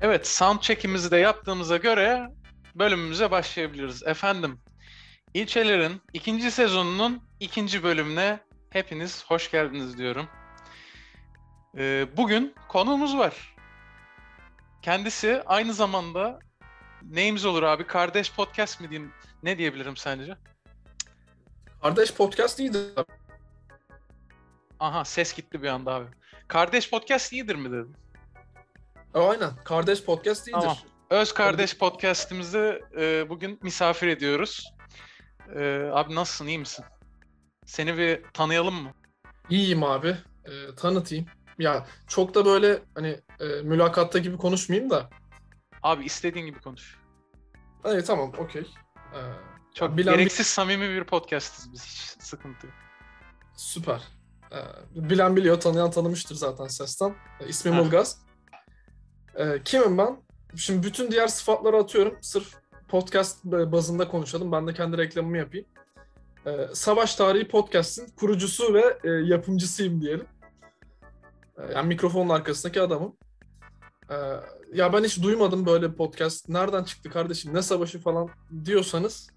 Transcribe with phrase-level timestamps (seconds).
[0.00, 2.28] Evet, sound check'imizi de yaptığımıza göre
[2.74, 4.02] bölümümüze başlayabiliriz.
[4.02, 4.60] Efendim,
[5.34, 8.40] İlçelerin ikinci sezonunun ikinci bölümüne
[8.70, 10.28] hepiniz hoş geldiniz diyorum.
[11.78, 13.56] Ee, bugün konuğumuz var.
[14.82, 16.38] Kendisi aynı zamanda
[17.02, 17.86] neyimiz olur abi?
[17.86, 19.12] Kardeş podcast mi diyeyim?
[19.42, 20.36] Ne diyebilirim sence?
[21.82, 22.92] Kardeş podcast iyidir.
[24.80, 26.06] Aha ses gitti bir anda abi.
[26.48, 27.96] Kardeş podcast iyidir mi dedim.
[29.14, 29.50] E, aynen.
[29.64, 30.60] Kardeş podcast iyidir.
[30.60, 30.76] Tamam.
[31.10, 34.74] Öz Kardeş podcast'imizi e, bugün misafir ediyoruz.
[35.56, 36.84] E, abi nasılsın, iyi misin?
[37.66, 38.92] Seni bir tanıyalım mı?
[39.50, 40.16] İyiyim abi.
[40.44, 41.26] E, tanıtayım.
[41.58, 45.10] Ya çok da böyle hani e, mülakatta gibi konuşmayayım da.
[45.82, 46.98] Abi istediğin gibi konuş.
[47.84, 48.62] Evet tamam okey.
[49.14, 49.18] E,
[49.74, 51.84] Çok bilen gereksiz samimi bir podcast'ız biz.
[51.84, 52.74] Hiç sıkıntı yok.
[53.56, 54.02] süper.
[54.52, 54.58] E,
[54.94, 57.14] bilen biliyor, tanıyan tanımıştır zaten sesten.
[57.40, 57.80] E, ismim Ha.
[59.34, 59.54] Ilgaz.
[59.54, 60.16] E, kimim ben?
[60.56, 62.18] Şimdi bütün diğer sıfatları atıyorum.
[62.20, 62.54] Sırf
[62.88, 64.52] podcast bazında konuşalım.
[64.52, 65.66] Ben de kendi reklamımı yapayım.
[66.46, 70.26] E, Savaş Tarihi Podcast'in kurucusu ve e, yapımcısıyım diyelim.
[71.58, 73.16] E, yani mikrofonun arkasındaki adamım.
[74.10, 74.16] E,
[74.74, 76.48] ya ben hiç duymadım böyle podcast.
[76.48, 78.28] Nereden çıktı kardeşim, ne savaşı falan
[78.64, 79.30] diyorsanız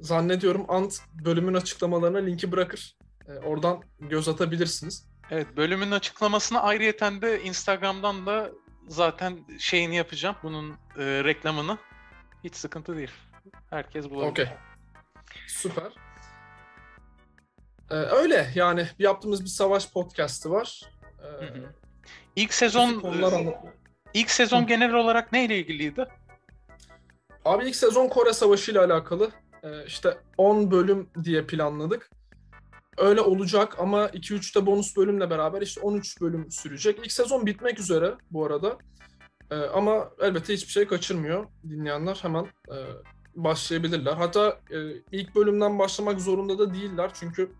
[0.00, 2.96] zannediyorum Ant bölümün açıklamalarına linki bırakır.
[3.28, 5.08] E, oradan göz atabilirsiniz.
[5.30, 8.50] Evet, bölümün açıklamasını ayrıyeten de Instagram'dan da
[8.88, 10.36] zaten şeyini yapacağım.
[10.42, 11.78] Bunun e, reklamını.
[12.44, 13.10] Hiç sıkıntı değil.
[13.70, 14.30] Herkes bulabilir.
[14.30, 14.48] Okey.
[15.46, 15.92] Süper.
[17.90, 20.82] Ee, öyle yani yaptığımız bir savaş podcast'ı var.
[21.22, 21.74] Ee, Hı hı.
[22.36, 23.02] İlk sezon
[24.14, 24.66] ilk sezon Hı.
[24.66, 26.06] genel olarak neyle ilgiliydi?
[27.44, 29.30] Abi ilk sezon Kore Savaşı ile alakalı.
[29.62, 32.10] Ee, işte 10 bölüm diye planladık.
[32.98, 36.98] Öyle olacak ama 2-3 de bonus bölümle beraber işte 13 bölüm sürecek.
[36.98, 38.78] İlk sezon bitmek üzere bu arada.
[39.50, 41.46] Ee, ama elbette hiçbir şey kaçırmıyor.
[41.68, 42.76] Dinleyenler hemen e,
[43.36, 44.12] başlayabilirler.
[44.12, 44.78] Hatta e,
[45.12, 47.10] ilk bölümden başlamak zorunda da değiller.
[47.14, 47.52] Çünkü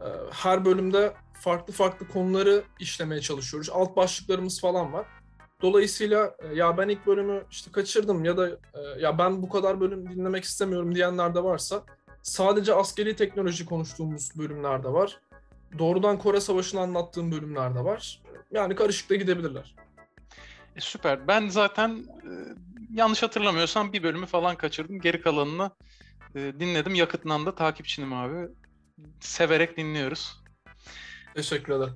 [0.00, 3.70] e, her bölümde farklı farklı konuları işlemeye çalışıyoruz.
[3.70, 5.06] Alt başlıklarımız falan var.
[5.62, 9.80] Dolayısıyla e, ya ben ilk bölümü işte kaçırdım ya da e, ya ben bu kadar
[9.80, 11.82] bölüm dinlemek istemiyorum diyenler de varsa
[12.22, 15.20] sadece askeri teknoloji konuştuğumuz bölümler de var.
[15.78, 18.22] Doğrudan Kore Savaşı'nı anlattığım bölümler de var.
[18.50, 19.74] Yani karışık da gidebilirler.
[20.76, 21.28] E, süper.
[21.28, 22.30] Ben zaten e,
[22.94, 25.00] yanlış hatırlamıyorsam bir bölümü falan kaçırdım.
[25.00, 25.70] Geri kalanını
[26.34, 26.94] e, dinledim.
[26.94, 28.48] Yakıtından da takipçinim abi.
[29.20, 30.42] Severek dinliyoruz.
[31.34, 31.94] Teşekkür ederim.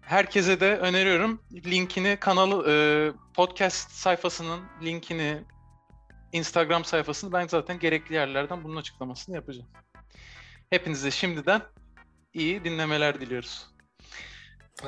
[0.00, 1.40] Herkese de öneriyorum.
[1.52, 2.74] Linkini kanalı e,
[3.34, 5.42] podcast sayfasının linkini
[6.34, 9.68] Instagram sayfasını ben zaten gerekli yerlerden bunun açıklamasını yapacağım.
[10.70, 11.62] Hepinize şimdiden
[12.32, 13.66] iyi dinlemeler diliyoruz.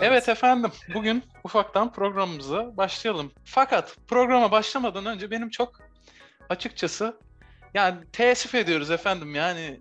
[0.00, 3.32] Evet efendim, bugün ufaktan programımıza başlayalım.
[3.44, 5.80] Fakat programa başlamadan önce benim çok
[6.48, 7.20] açıkçası
[7.74, 9.80] yani teessüf ediyoruz efendim yani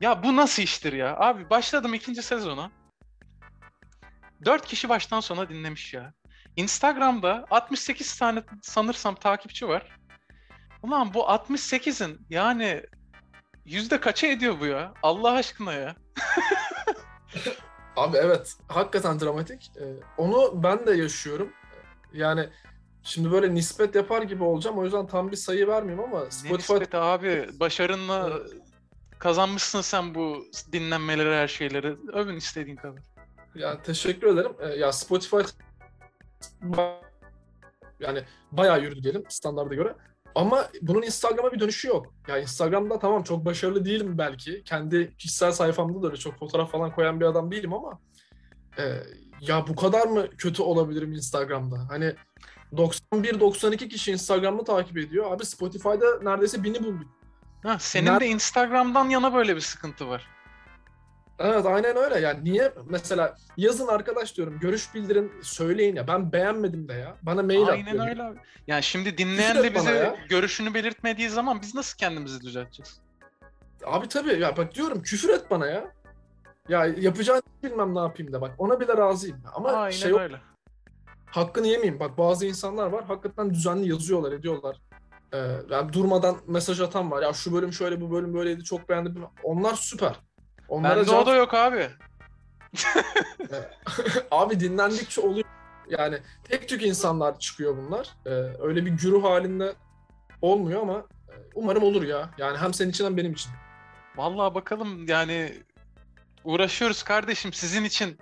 [0.00, 1.16] ya bu nasıl iştir ya?
[1.16, 2.70] Abi başladım ikinci sezona.
[4.44, 6.12] Dört kişi baştan sona dinlemiş ya.
[6.56, 10.01] Instagram'da 68 tane sanırsam takipçi var.
[10.82, 12.82] Ulan bu 68'in yani
[13.64, 14.94] yüzde kaça ediyor bu ya?
[15.02, 15.96] Allah aşkına ya.
[17.96, 19.72] Abi evet, hakikaten dramatik.
[19.76, 19.84] Ee,
[20.16, 21.52] onu ben de yaşıyorum.
[22.12, 22.48] Yani
[23.02, 24.78] şimdi böyle nispet yapar gibi olacağım.
[24.78, 28.40] O yüzden tam bir sayı vermeyeyim ama Ne Spotify nispeti abi başarınla
[29.18, 31.96] kazanmışsın sen bu dinlenmeleri her şeyleri.
[32.12, 33.02] Övün istediğin kadar.
[33.54, 34.52] Ya teşekkür ederim.
[34.60, 35.36] Ee, ya Spotify
[38.00, 38.22] yani
[38.52, 39.94] bayağı yürüdü diyelim standarda göre.
[40.34, 42.14] Ama bunun Instagram'a bir dönüşü yok.
[42.28, 44.62] Ya Instagram'da tamam çok başarılı değilim belki.
[44.64, 47.98] Kendi kişisel sayfamda da öyle çok fotoğraf falan koyan bir adam değilim ama
[48.78, 48.82] e,
[49.40, 51.86] ya bu kadar mı kötü olabilirim Instagram'da?
[51.88, 52.14] Hani
[52.72, 55.32] 91-92 kişi Instagram'da takip ediyor.
[55.32, 57.08] Abi Spotify'da neredeyse bini bulduk.
[57.62, 60.26] Ha, senin Ner- de Instagram'dan yana böyle bir sıkıntı var.
[61.38, 66.88] Evet aynen öyle yani niye mesela yazın arkadaş diyorum görüş bildirin söyleyin ya ben beğenmedim
[66.88, 68.38] de ya bana mail at Aynen öyle abi.
[68.66, 73.00] Yani şimdi dinleyen de bize görüşünü belirtmediği zaman biz nasıl kendimizi düzelteceğiz?
[73.84, 75.92] Abi tabii ya bak diyorum küfür et bana ya.
[76.68, 79.42] Ya yapacağını bilmem ne yapayım da bak ona bile razıyım.
[79.54, 80.40] Ama Aynen şey yok, öyle.
[81.26, 82.00] hakkını yemeyeyim.
[82.00, 84.80] Bak bazı insanlar var hakikaten düzenli yazıyorlar ediyorlar.
[85.34, 85.38] Ee,
[85.70, 87.22] yani durmadan mesaj atan var.
[87.22, 89.24] Ya şu bölüm şöyle bu bölüm böyleydi çok beğendim.
[89.42, 90.20] Onlar süper.
[90.68, 91.88] Onlara Bende cevap- o da yok abi.
[94.30, 95.44] Abi dinlendikçe oluyor.
[95.88, 98.08] Yani tek tük insanlar çıkıyor bunlar.
[98.26, 98.30] Ee,
[98.60, 99.74] öyle bir güruh halinde
[100.42, 100.98] olmuyor ama
[101.28, 102.30] e, umarım olur ya.
[102.38, 103.52] Yani hem senin için hem benim için.
[104.16, 105.62] Vallahi bakalım yani
[106.44, 108.18] uğraşıyoruz kardeşim sizin için.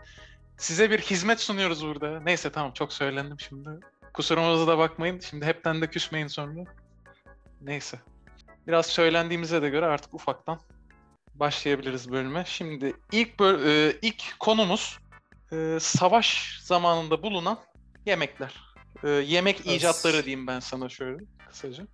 [0.56, 2.20] Size bir hizmet sunuyoruz burada.
[2.20, 3.69] Neyse tamam çok söylendim şimdi.
[4.14, 5.20] Kusurumuza da bakmayın.
[5.20, 6.64] Şimdi hepten de küsmeyin sonra.
[7.60, 8.00] Neyse.
[8.66, 10.60] Biraz söylendiğimize de göre artık ufaktan
[11.40, 12.44] başlayabiliriz bölüme.
[12.46, 14.98] Şimdi ilk böl- e, ilk konumuz
[15.52, 17.58] e, savaş zamanında bulunan
[18.06, 18.54] yemekler.
[19.04, 19.76] E, yemek Evet.
[19.76, 21.87] icatları diyeyim ben sana şöyle kısaca.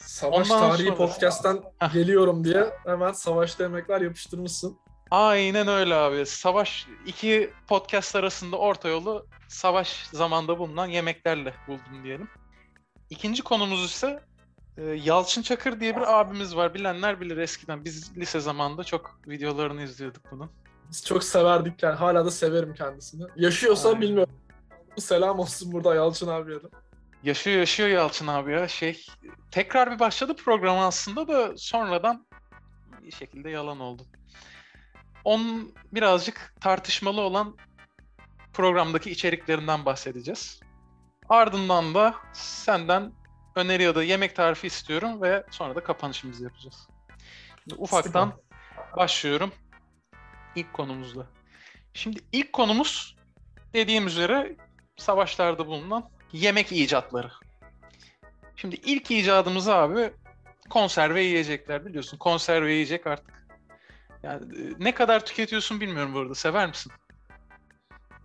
[0.00, 1.62] Savaş Ondan tarihi sonra- podcast'ten
[1.92, 4.78] geliyorum diye hemen savaşta yemekler yapıştırmışsın.
[5.10, 6.26] Aynen öyle abi.
[6.26, 12.28] Savaş iki podcast arasında orta yolu savaş zamanında bulunan yemeklerle buldum diyelim.
[13.10, 14.20] İkinci konumuz ise
[14.80, 16.74] e, Yalçın Çakır diye bir abimiz var.
[16.74, 17.84] Bilenler bilir eskiden.
[17.84, 20.50] Biz lise zamanında çok videolarını izliyorduk bunun.
[20.90, 23.22] Biz çok severdik yani hala da severim kendisini.
[23.36, 24.00] Yaşıyorsa Aynen.
[24.00, 24.34] bilmiyorum.
[24.98, 26.66] Selam olsun burada Yalçın abiye de.
[27.22, 28.68] Yaşıyor yaşıyor Yalçın abi ya.
[28.68, 29.06] Şey
[29.50, 32.26] tekrar bir başladı program aslında da sonradan
[33.02, 34.02] bir şekilde yalan oldu.
[35.24, 37.56] Onun birazcık tartışmalı olan
[38.52, 40.60] programdaki içeriklerinden bahsedeceğiz.
[41.28, 43.12] Ardından da senden
[43.54, 46.88] öneri ya da yemek tarifi istiyorum ve sonra da kapanışımızı yapacağız.
[47.64, 48.32] Şimdi ufaktan
[48.96, 49.52] başlıyorum
[50.54, 51.26] ilk konumuzla.
[51.94, 53.16] Şimdi ilk konumuz
[53.74, 54.56] dediğim üzere
[54.96, 57.30] savaşlarda bulunan yemek icatları.
[58.56, 60.12] Şimdi ilk icadımız abi
[60.70, 62.18] konserve yiyecekler biliyorsun.
[62.18, 63.46] Konserve yiyecek artık.
[64.22, 66.34] Yani e, ne kadar tüketiyorsun bilmiyorum bu arada.
[66.34, 66.92] Sever misin?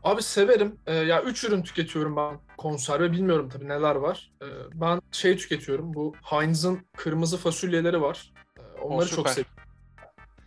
[0.06, 0.80] Abi severim.
[0.88, 3.12] Ee, ya üç ürün tüketiyorum ben konserve.
[3.12, 4.32] Bilmiyorum tabii neler var.
[4.42, 5.94] Ee, ben şey tüketiyorum.
[5.94, 8.34] Bu Heinz'ın kırmızı fasulyeleri var.
[8.60, 9.54] Ee, onları çok seviyorum.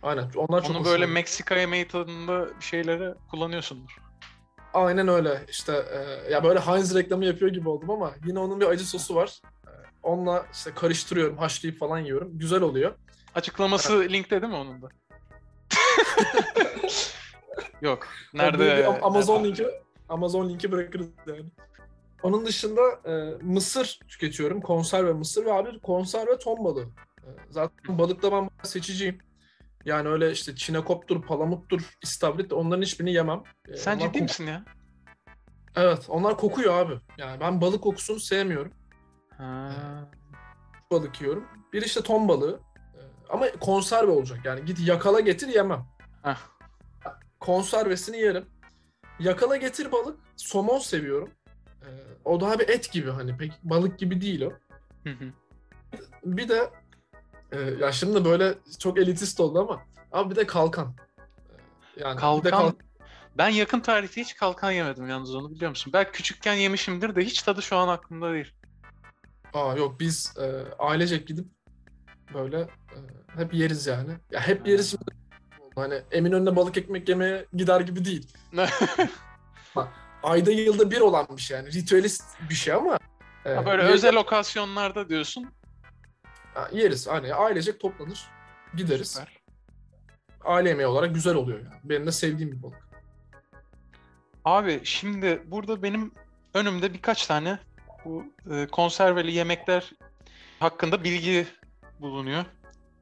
[0.03, 0.31] Aynen.
[0.35, 1.09] Onlar çok Onu böyle gidiyor.
[1.09, 3.97] Meksika yemeği tadında bir şeyleri kullanıyorsundur.
[4.73, 5.45] Aynen öyle.
[5.49, 9.15] İşte e, ya böyle Heinz reklamı yapıyor gibi oldum ama yine onun bir acı sosu
[9.15, 9.41] var.
[9.67, 9.71] E,
[10.03, 12.37] onunla işte karıştırıyorum, haşlayıp falan yiyorum.
[12.39, 12.93] Güzel oluyor.
[13.35, 14.89] Açıklaması linkte değil mi onun da?
[17.81, 18.07] Yok.
[18.33, 18.59] Yani Nerede?
[18.59, 19.47] bir- bir Am- Amazon nerede?
[19.47, 19.67] linki
[20.09, 21.45] Amazon linki bırakırız yani.
[22.23, 24.61] Onun dışında e, mısır tüketiyorum.
[24.61, 26.85] Konserve mısır ve abi konserve ton balığı.
[27.23, 29.17] E, zaten balıkta ben seçiciyim.
[29.85, 33.43] Yani öyle işte çinekoptur, palamuttur, istavrit onların hiçbirini yemem.
[33.67, 34.63] E, Sen ciddi kok- misin ya?
[35.75, 36.93] Evet, onlar kokuyor abi.
[37.17, 38.71] Yani ben balık kokusunu sevmiyorum.
[39.37, 39.71] Ha.
[40.91, 41.45] balık yiyorum.
[41.73, 42.59] Bir işte ton balığı.
[42.95, 42.99] Ee,
[43.29, 44.39] Ama konserve olacak.
[44.43, 45.85] Yani git yakala getir yemem.
[46.23, 46.35] Heh.
[47.49, 48.45] Konservesini yerim.
[49.19, 50.19] Yakala getir balık.
[50.37, 51.29] Somon seviyorum.
[51.81, 51.87] Ee,
[52.25, 54.49] O daha bir et gibi hani pek balık gibi değil o.
[55.03, 55.25] Hı hı.
[56.25, 56.69] Bir de
[57.51, 59.81] e, ya şimdi böyle çok elitist oldu ama
[60.11, 60.95] abi bir de kalkan.
[61.97, 62.51] Ee, Yani bir de Kalkan.
[62.51, 62.75] kalkan.
[63.37, 65.93] Ben yakın tarihte hiç kalkan yemedim yalnız onu biliyor musun?
[65.93, 68.53] Belki küçükken yemişimdir de hiç tadı şu an aklımda değil.
[69.53, 71.45] Aa yok biz e, ailecek gidip
[72.33, 72.97] böyle e,
[73.35, 74.11] hep yeriz yani.
[74.31, 75.18] Ya hep yeriz şimdi.
[75.79, 78.27] Hani Eminönü'ne balık ekmek yemeye gider gibi değil.
[80.23, 81.73] ayda yılda bir olan bir şey yani.
[81.73, 82.99] Ritüelist bir şey ama
[83.45, 85.49] e, Ha, böyle ye- özel okasyonlarda diyorsun.
[86.53, 87.07] ha, yeriz.
[87.07, 88.27] Hani ailecek toplanır.
[88.75, 89.11] Gideriz.
[89.11, 89.39] Süper.
[90.45, 91.79] Aile yemeği olarak güzel oluyor yani.
[91.83, 92.89] Benim de sevdiğim bir balık.
[94.45, 96.11] Abi şimdi burada benim
[96.53, 97.59] önümde birkaç tane
[98.05, 99.91] bu e, konserveli yemekler
[100.59, 101.47] hakkında bilgi
[101.99, 102.45] bulunuyor.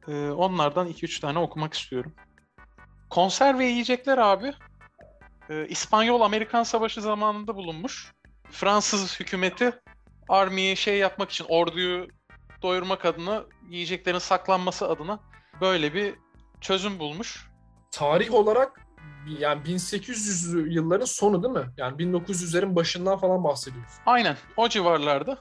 [0.08, 2.14] E, onlardan 2-3 tane okumak istiyorum.
[3.10, 4.54] Konserve yiyecekler abi
[5.50, 8.14] e, İspanyol-Amerikan Savaşı zamanında bulunmuş.
[8.52, 9.72] Fransız hükümeti
[10.30, 12.08] armiyi şey yapmak için orduyu
[12.62, 15.20] doyurmak adına yiyeceklerin saklanması adına
[15.62, 16.16] böyle bir
[16.62, 17.48] çözüm bulmuş.
[17.92, 18.82] Tarih olarak
[19.40, 21.74] yani 1800 yılların sonu değil mi?
[21.78, 23.92] Yani 1900'lerin başından falan bahsediyoruz.
[24.06, 25.38] Aynen o civarlarda.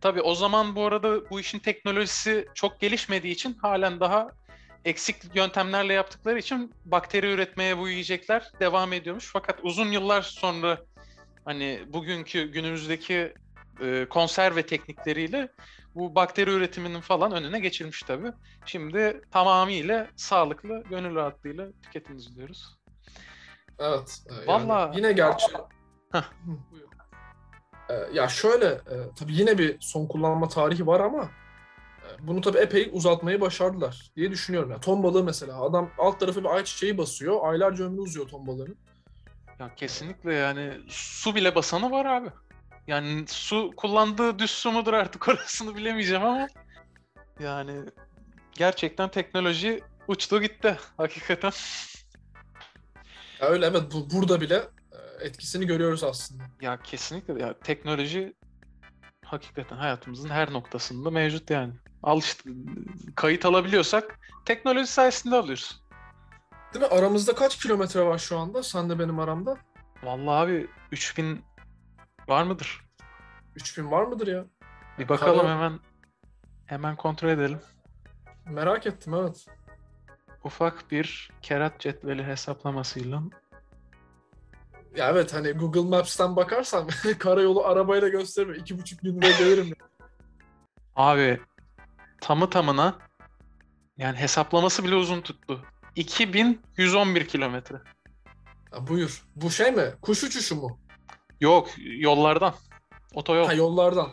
[0.00, 4.28] Tabii o zaman bu arada bu işin teknolojisi çok gelişmediği için halen daha
[4.84, 9.30] eksik yöntemlerle yaptıkları için bakteri üretmeye bu yiyecekler devam ediyormuş.
[9.32, 10.78] Fakat uzun yıllar sonra
[11.44, 13.34] hani bugünkü günümüzdeki
[13.80, 15.48] e, konserve teknikleriyle
[15.94, 18.32] bu bakteri üretiminin falan önüne geçilmiş tabii.
[18.66, 22.78] Şimdi tamamıyla sağlıklı, gönül rahatlığıyla tüketiniz diyoruz.
[23.78, 24.22] Evet.
[24.30, 25.46] e, yani Vallahi- yine gerçi
[26.12, 26.22] Heh.
[27.88, 31.30] E, ya şöyle e, tabii yine bir son kullanma tarihi var ama
[32.20, 34.70] bunu tabii epey uzatmayı başardılar diye düşünüyorum.
[34.70, 37.38] Yani ton balığı mesela adam alt tarafı bir ayçiçeği basıyor.
[37.42, 38.76] Aylarca ömrü uzuyor ton balığının.
[39.58, 42.28] Ya kesinlikle yani su bile basanı var abi.
[42.86, 46.48] Yani su kullandığı düz su mudur artık orasını bilemeyeceğim ama
[47.40, 47.80] yani
[48.52, 51.52] gerçekten teknoloji uçtu gitti hakikaten.
[53.40, 54.54] Ya öyle evet bu, burada bile
[54.92, 56.42] e, etkisini görüyoruz aslında.
[56.60, 58.34] Ya kesinlikle ya teknoloji
[59.24, 61.72] hakikaten hayatımızın her noktasında mevcut yani.
[62.04, 62.50] Al işte,
[63.16, 65.82] kayıt alabiliyorsak teknoloji sayesinde alıyoruz.
[66.74, 66.90] Değil mi?
[66.90, 68.62] Aramızda kaç kilometre var şu anda?
[68.62, 69.56] Sen de benim aramda.
[70.02, 71.44] Vallahi abi 3000
[72.28, 72.84] var mıdır?
[73.56, 74.44] 3000 var mıdır ya?
[74.98, 75.80] Bir bakalım Karo- hemen.
[76.66, 77.60] Hemen kontrol edelim.
[78.50, 79.46] Merak ettim evet.
[80.44, 83.22] Ufak bir kerat cetveli hesaplamasıyla.
[84.96, 86.86] Ya evet hani Google Maps'ten bakarsam
[87.18, 88.60] karayolu arabayla göstermiyor.
[88.60, 89.72] İki buçuk günde gelirim.
[90.96, 91.40] Abi
[92.24, 92.98] tamı tamına
[93.96, 95.62] yani hesaplaması bile uzun tuttu.
[95.96, 97.76] 2111 kilometre.
[98.80, 99.24] Buyur.
[99.36, 99.94] Bu şey mi?
[100.02, 100.78] Kuş uçuşu mu?
[101.40, 102.54] Yok yollardan.
[103.14, 103.46] Otoyol.
[103.46, 104.10] Ha yollardan.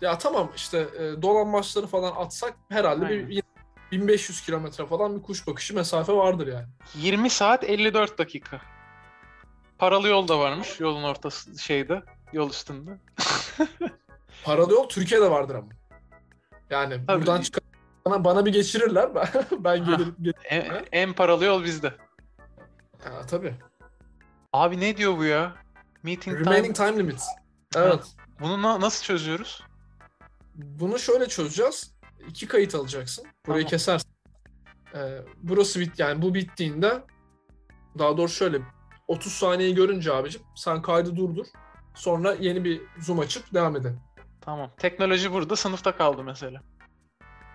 [0.00, 3.28] Ya tamam işte e, dolanbaçları falan atsak herhalde bir, Aynen.
[3.28, 3.42] bir
[3.92, 6.66] 1500 kilometre falan bir kuş bakışı mesafe vardır yani.
[6.94, 8.60] 20 saat 54 dakika.
[9.78, 12.02] Paralı yol da varmış yolun ortası şeyde,
[12.32, 12.90] yol üstünde.
[14.44, 15.68] Paralı yol Türkiye'de vardır ama.
[16.72, 17.20] Yani Tabii.
[17.20, 17.62] buradan çıkan
[18.06, 20.16] bana, bana bir geçirirler ben, ben gelirim.
[20.22, 21.94] gel- En, en paralı yol bizde.
[23.04, 23.54] Ha, tabii.
[24.52, 25.52] Abi ne diyor bu ya?
[26.02, 26.50] Meeting time.
[26.50, 27.24] Remaining time limits.
[27.76, 28.04] Evet.
[28.40, 29.62] Bunu na- nasıl çözüyoruz?
[30.54, 31.94] Bunu şöyle çözeceğiz.
[32.28, 33.24] İki kayıt alacaksın.
[33.46, 33.70] Burayı Tamam.
[33.70, 34.10] kesersin.
[34.94, 37.02] Ee, burası bit yani bu bittiğinde
[37.98, 38.58] daha doğrusu şöyle
[39.08, 41.46] 30 saniyeyi görünce abicim sen kaydı durdur.
[41.94, 44.00] Sonra yeni bir zoom açıp devam edelim.
[44.44, 44.70] Tamam.
[44.76, 46.60] Teknoloji burada sınıfta kaldı mesela.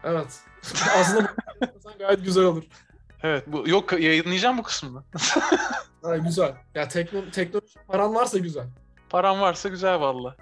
[0.04, 0.40] Evet.
[0.98, 1.34] Aslında
[2.00, 2.64] gayet güzel olur.
[3.24, 3.44] Evet.
[3.48, 5.04] Bu yok yayınlayacağım bu kısmını.
[6.04, 6.56] Ha, güzel.
[6.76, 8.68] Ya tekno, teknoloji paran varsa güzel.
[9.10, 10.36] Param varsa güzel valla.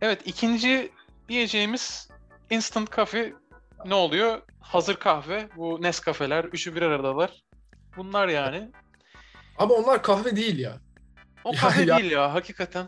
[0.00, 0.92] Evet ikinci
[1.28, 2.08] diyeceğimiz
[2.50, 3.34] instant coffee
[3.84, 4.42] ne oluyor?
[4.60, 5.48] Hazır kahve.
[5.56, 6.44] Bu Nescafe'ler.
[6.44, 7.44] Üçü bir aradalar.
[7.96, 8.70] Bunlar yani.
[9.58, 10.76] Ama onlar kahve değil ya.
[11.44, 12.86] O Ya- kahve ya- değil ya hakikaten.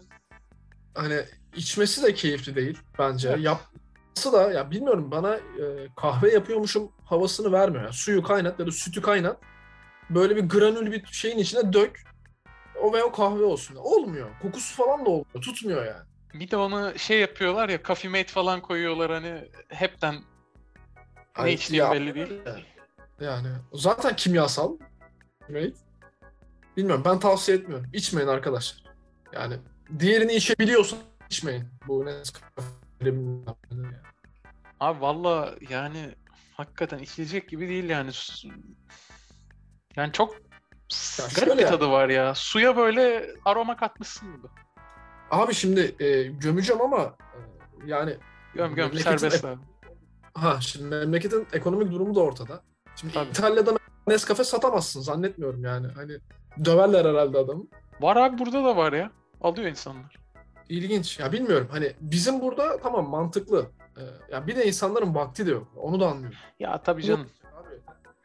[0.94, 1.20] Hani
[1.56, 3.28] içmesi de keyifli değil bence.
[3.28, 3.40] Evet.
[3.40, 7.84] Yapması da ya bilmiyorum bana e, kahve yapıyormuşum havasını vermiyor.
[7.84, 9.36] Yani suyu kaynat ya da sütü kaynat.
[10.10, 12.02] Böyle bir granül bir şeyin içine dök.
[12.82, 13.76] O ve o kahve olsun.
[13.76, 14.28] Olmuyor.
[14.42, 15.42] Kokusu falan da olmuyor.
[15.42, 16.06] Tutmuyor yani.
[16.34, 20.14] Bir de onu şey yapıyorlar ya Coffee Mate falan koyuyorlar hani hepten
[21.42, 22.42] ne içtiği belli değil.
[23.20, 24.76] Yani zaten kimyasal.
[26.76, 27.86] Bilmiyorum ben tavsiye etmiyorum.
[27.92, 28.84] İçmeyin arkadaşlar.
[29.32, 29.56] Yani
[29.98, 30.98] diğerini içebiliyorsan
[31.30, 31.64] içmeyin.
[31.88, 32.12] Bu ne.
[34.80, 36.14] Abi valla yani
[36.54, 38.11] hakikaten içilecek gibi değil yani.
[39.97, 40.35] Yani çok
[41.18, 42.35] Ya garip bir tadı var ya.
[42.35, 44.47] Suya böyle aroma katmışsın gibi.
[45.30, 47.38] Abi şimdi e, gömeceğim ama e,
[47.87, 48.16] yani
[48.54, 49.61] Göm göm serbest abi.
[50.35, 52.62] Ha şimdi memleketin ekonomik durumu da ortada.
[52.97, 53.30] Şimdi Tabii.
[53.30, 55.87] İtalya'da Nescafe satamazsın zannetmiyorum yani.
[55.87, 56.12] Hani
[56.64, 57.64] döverler herhalde adamı.
[58.00, 59.11] Var abi burada da var ya.
[59.40, 60.25] Alıyor insanlar.
[60.68, 61.18] İlginç.
[61.18, 61.68] Ya bilmiyorum.
[61.70, 63.66] Hani bizim burada tamam mantıklı.
[63.99, 64.02] Ee,
[64.35, 65.68] ya bir de insanların vakti de yok.
[65.76, 66.38] Onu da anlıyorum.
[66.61, 67.26] Ya tabii canım.
[67.56, 67.75] Abi,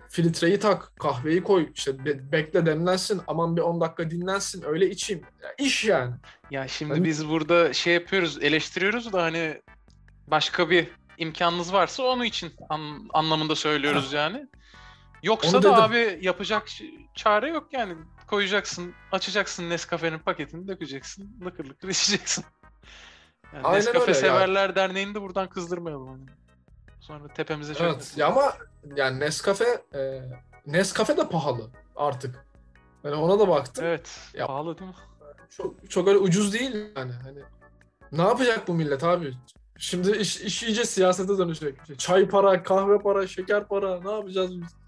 [0.09, 5.23] filtreyi tak, kahveyi koy, işte be- bekle demlensin, aman bir 10 dakika dinlensin, öyle içeyim.
[5.43, 6.13] Ya iş yani.
[6.51, 9.61] Ya şimdi Ben- biz burada şey yapıyoruz, eleştiriyoruz da hani
[10.27, 14.47] başka bir imkanınız varsa onu için an- anlamında söylüyoruz yani.
[15.23, 16.67] Yoksa da abi yapacak
[17.15, 17.93] çare yok yani.
[18.31, 22.45] Koyacaksın, açacaksın Nescafe'nin paketini, dökeceksin, lıkır lıkır içeceksin.
[23.53, 24.13] Yani Aynen Nescafe.
[24.13, 26.07] Severler Derneği'ni de buradan kızdırmayalım.
[26.07, 26.21] Hani.
[26.99, 27.79] Sonra tepemize Evet.
[27.81, 28.21] çökmesin.
[28.21, 28.53] Ya ama
[28.95, 30.21] yani Nescafe e,
[30.65, 32.45] Nescafe de pahalı artık.
[33.03, 33.85] Yani ona da baktım.
[33.85, 34.97] Evet, Ya- pahalı değil mi?
[35.49, 37.11] Çok çok öyle ucuz değil yani.
[37.23, 37.39] Hani
[38.11, 39.33] ne yapacak bu millet abi?
[39.77, 41.33] Şimdi iş, iş iyice siyasete.
[41.51, 44.80] İşte Çay para, kahve para, şeker para ne yapacağız biz?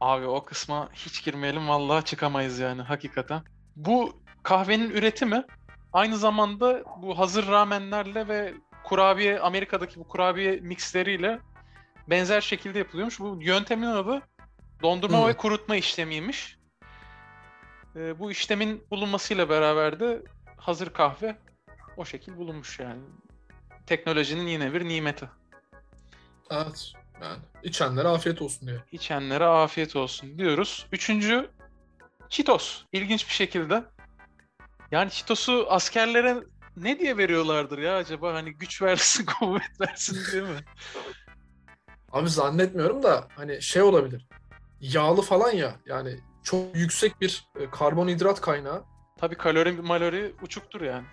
[0.00, 3.42] Abi o kısma hiç girmeyelim vallahi çıkamayız yani hakikaten.
[3.76, 5.44] Bu kahvenin üretimi
[5.92, 8.54] aynı zamanda bu hazır ramenlerle ve
[8.84, 11.40] kurabiye Amerika'daki bu kurabiye mixleriyle
[12.10, 13.20] benzer şekilde yapılıyormuş.
[13.20, 14.22] Bu yöntemin adı
[14.82, 15.28] dondurma Hı.
[15.28, 16.58] ve kurutma işlemiymiş.
[17.96, 20.22] Ee, bu işlemin bulunmasıyla beraber de
[20.56, 21.36] hazır kahve
[21.96, 23.00] o şekil bulunmuş yani.
[23.86, 25.28] Teknolojinin yine bir nimeti.
[26.50, 26.92] Evet.
[27.22, 28.78] Yani içenlere afiyet olsun diye.
[28.92, 30.86] İçenlere afiyet olsun diyoruz.
[30.92, 31.50] Üçüncü
[32.28, 32.82] Cheetos.
[32.92, 33.84] İlginç bir şekilde.
[34.90, 36.36] Yani Cheetos'u askerlere
[36.76, 38.34] ne diye veriyorlardır ya acaba?
[38.34, 40.58] Hani güç versin, kuvvet versin diye mi?
[42.12, 44.26] Abi zannetmiyorum da hani şey olabilir.
[44.80, 48.84] Yağlı falan ya yani çok yüksek bir e, karbonhidrat kaynağı.
[49.18, 51.06] Tabii kalori malori uçuktur yani.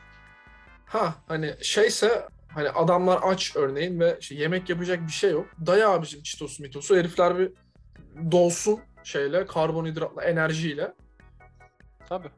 [0.86, 5.48] Ha hani şeyse hani adamlar aç örneğin ve işte yemek yapacak bir şey yok.
[5.66, 7.52] Daya abicim çitosu mitosu herifler bir
[8.32, 10.94] dolsun şeyle karbonhidratla enerjiyle.
[12.10, 12.30] Tabii.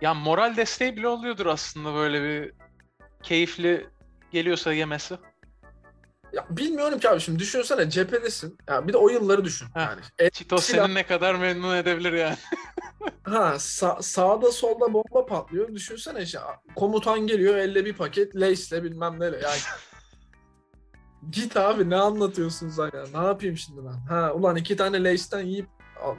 [0.00, 2.52] Ya moral desteği bile oluyordur aslında böyle bir
[3.22, 3.86] keyifli
[4.32, 5.18] geliyorsa yemesi.
[6.32, 8.58] Ya bilmiyorum ki abi şimdi düşünsene cephedesin.
[8.68, 9.66] Ya bir de o yılları düşün.
[9.74, 9.80] Heh.
[9.80, 10.00] Yani
[10.32, 12.36] Silah- seni ne kadar memnun edebilir yani.
[13.24, 15.74] Ha sa- sağda solda bomba patlıyor.
[15.74, 16.38] Düşünsene işte
[16.76, 19.36] komutan geliyor elde bir paket Lace'le bilmem neyle.
[19.36, 19.58] Yani
[21.30, 23.04] Git abi ne anlatıyorsun ya?
[23.20, 24.14] Ne yapayım şimdi ben?
[24.14, 25.66] Ha ulan iki tane Lace'den yiyip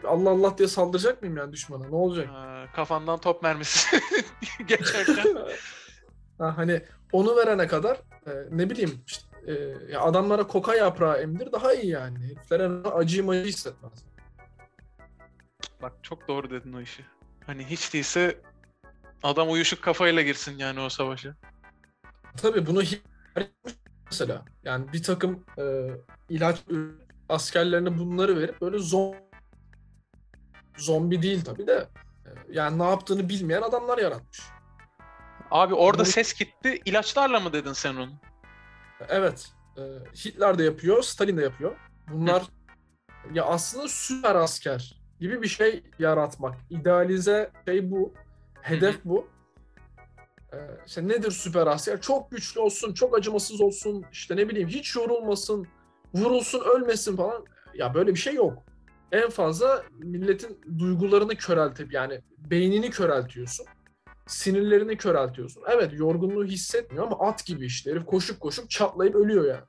[0.07, 1.87] Allah Allah diye saldıracak mıyım yani düşmana?
[1.87, 2.27] Ne olacak?
[2.29, 3.97] Ha, kafandan top mermisi
[4.67, 5.25] geçerken.
[6.37, 7.97] ha, hani onu verene kadar
[8.27, 9.53] e, ne bileyim işte, e,
[9.91, 12.19] ya adamlara koka yaprağı emdir daha iyi yani.
[12.19, 13.93] Heriflere acıyı macı hissetmez.
[15.83, 17.05] Bak çok doğru dedin o işi.
[17.45, 18.41] Hani hiç değilse
[19.23, 21.35] adam uyuşuk kafayla girsin yani o savaşa.
[22.37, 22.81] Tabii bunu
[24.05, 25.63] mesela yani bir takım e,
[26.29, 26.63] ilaç
[27.29, 29.17] askerlerine bunları verip böyle zombi
[30.77, 31.89] zombi değil tabii de
[32.25, 34.41] e, yani ne yaptığını bilmeyen adamlar yaratmış.
[35.51, 36.81] Abi orada Bunu- ses gitti.
[36.85, 38.13] İlaçlarla mı dedin sen onu?
[39.09, 39.51] Evet.
[39.77, 39.81] e,
[40.15, 41.75] Hitler de yapıyor, Stalin de yapıyor.
[42.11, 42.43] Bunlar
[43.33, 46.55] ya aslında süper asker gibi bir şey yaratmak.
[46.69, 48.13] İdealize şey bu.
[48.61, 49.27] Hedef bu.
[50.53, 52.01] E, işte nedir süper asker?
[52.01, 55.67] Çok güçlü olsun, çok acımasız olsun, işte ne bileyim hiç yorulmasın,
[56.13, 57.45] vurulsun, ölmesin falan.
[57.73, 58.63] Ya böyle bir şey yok.
[59.11, 63.65] En fazla milletin duygularını köreltip yani beynini köreltiyorsun.
[64.27, 65.63] Sinirlerini köreltiyorsun.
[65.67, 67.91] Evet yorgunluğu hissetmiyor ama at gibi işte.
[67.91, 69.63] Herif koşup koşup çatlayıp ölüyor yani.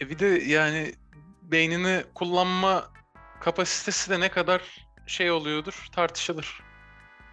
[0.00, 0.94] E bir de yani
[1.42, 2.92] beynini kullanma
[3.40, 6.62] kapasitesi de ne kadar şey oluyordur tartışılır.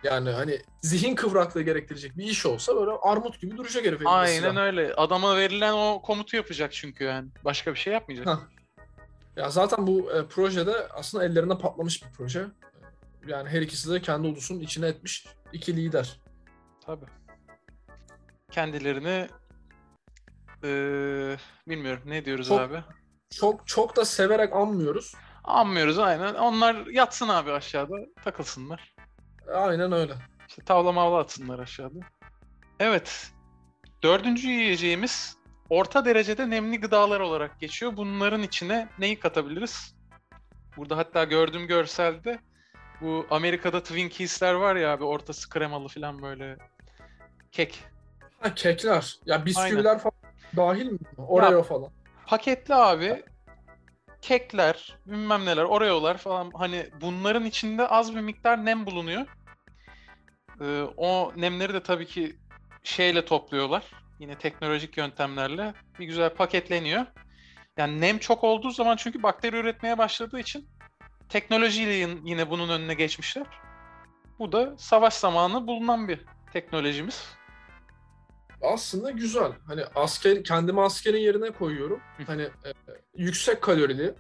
[0.03, 4.01] Yani hani zihin kıvraklığı gerektirecek bir iş olsa böyle armut gibi duracak herif.
[4.05, 4.63] Aynen silah.
[4.65, 4.93] öyle.
[4.93, 7.29] Adama verilen o komutu yapacak çünkü yani.
[7.45, 8.27] Başka bir şey yapmayacak.
[8.27, 8.39] Hah.
[9.35, 12.45] Ya zaten bu e, projede aslında ellerine patlamış bir proje.
[13.27, 16.19] Yani her ikisi de kendi ulusunun içine etmiş iki lider.
[16.85, 17.05] Tabii.
[18.51, 19.27] Kendilerini
[20.63, 21.37] eee,
[21.67, 22.83] bilmiyorum ne diyoruz Çok- abi.
[23.29, 25.13] Çok çok da severek anmıyoruz.
[25.47, 26.33] Anmıyoruz aynen.
[26.33, 28.95] Onlar yatsın abi aşağıda takılsınlar.
[29.53, 30.13] Aynen öyle.
[30.47, 31.99] İşte tavla mavla atsınlar aşağıda.
[32.79, 33.31] Evet.
[34.03, 35.37] Dördüncü yiyeceğimiz
[35.69, 37.97] orta derecede nemli gıdalar olarak geçiyor.
[37.97, 39.95] Bunların içine neyi katabiliriz?
[40.77, 42.39] Burada hatta gördüğüm görselde
[43.01, 46.57] bu Amerika'da Twinkies'ler var ya abi ortası kremalı falan böyle
[47.51, 47.83] kek.
[48.39, 49.19] Ha, kekler.
[49.25, 50.15] Ya bisküviler falan
[50.55, 50.99] dahil mi?
[51.17, 51.91] Oreo falan.
[52.25, 53.23] Paketli abi
[54.27, 59.25] kekler, bilmem neler, Oreo'lar falan hani bunların içinde az bir miktar nem bulunuyor.
[60.61, 62.35] Ee, o nemleri de tabii ki
[62.83, 63.83] şeyle topluyorlar.
[64.19, 67.05] Yine teknolojik yöntemlerle bir güzel paketleniyor.
[67.77, 70.67] Yani nem çok olduğu zaman çünkü bakteri üretmeye başladığı için
[71.29, 73.47] teknolojiyle yin- yine bunun önüne geçmişler.
[74.39, 77.37] Bu da savaş zamanı bulunan bir teknolojimiz.
[78.61, 79.51] Aslında güzel.
[79.67, 81.99] Hani asker kendimi askerin yerine koyuyorum.
[82.27, 82.69] Hani e,
[83.15, 84.13] yüksek kalorili,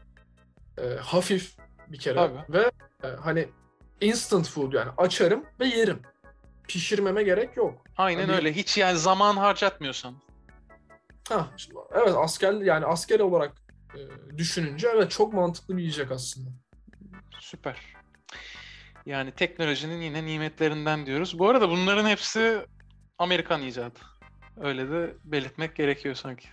[0.77, 1.55] e, hafif
[1.87, 2.53] bir kere Tabii.
[2.53, 2.71] ve
[3.03, 3.49] e, hani
[4.01, 6.01] instant food yani açarım ve yerim.
[6.67, 7.83] Pişirmeme gerek yok.
[7.97, 8.53] Aynen Hani- öyle.
[8.53, 10.15] Hiç yani zaman harcatmıyorsan.
[11.29, 11.47] Ha,
[11.91, 13.51] evet asker yani asker olarak
[13.95, 13.99] e,
[14.37, 16.49] düşününce evet çok mantıklı bir yiyecek aslında.
[17.39, 17.77] Süper.
[19.05, 21.39] Yani teknolojinin yine nimetlerinden diyoruz.
[21.39, 22.65] Bu arada bunların hepsi
[23.17, 23.99] Amerikan icadı.
[24.61, 26.47] Öyle de belirtmek gerekiyor sanki.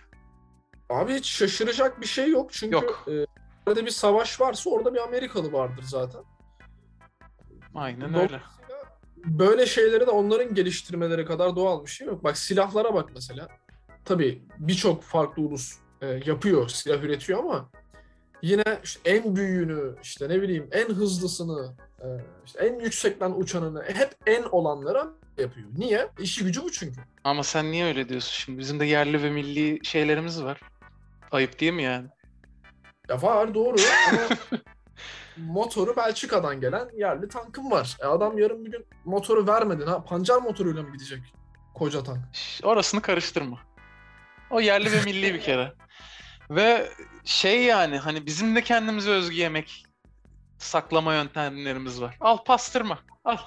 [0.89, 3.05] Abi hiç şaşıracak bir şey yok çünkü Yok.
[3.07, 3.25] e,
[3.67, 6.21] orada bir savaş varsa orada bir Amerikalı vardır zaten.
[7.75, 8.21] Aynen Doğru.
[8.21, 8.41] öyle.
[9.17, 12.23] Böyle şeyleri de onların geliştirmeleri kadar doğal bir şey yok.
[12.23, 13.47] Bak silahlara bak mesela.
[14.05, 17.69] Tabii birçok farklı ulus e, yapıyor, silah üretiyor ama
[18.41, 22.07] yine işte en büyüğünü, işte ne bileyim en hızlısını, e,
[22.45, 25.67] işte en yüksekten uçanını hep en olanlara yapıyor.
[25.77, 26.07] Niye?
[26.19, 27.01] İşi gücü bu çünkü.
[27.23, 28.59] Ama sen niye öyle diyorsun şimdi?
[28.59, 30.61] Bizim de yerli ve milli şeylerimiz var.
[31.31, 32.07] Ayıp değil mi yani?
[33.09, 33.75] Ya var doğru
[34.09, 34.21] ama
[35.37, 37.97] motoru Belçika'dan gelen yerli tankım var.
[38.01, 41.19] E adam yarın bir gün motoru vermedin ha pancar motoruyla mı gidecek
[41.73, 42.19] koca tank?
[42.33, 43.59] Şş, Orasını karıştırma.
[44.49, 45.73] O yerli ve milli bir kere.
[46.49, 46.89] Ve
[47.23, 49.85] şey yani hani bizim de kendimize özgü yemek
[50.57, 52.17] saklama yöntemlerimiz var.
[52.21, 52.99] Al pastırma.
[53.25, 53.37] Al.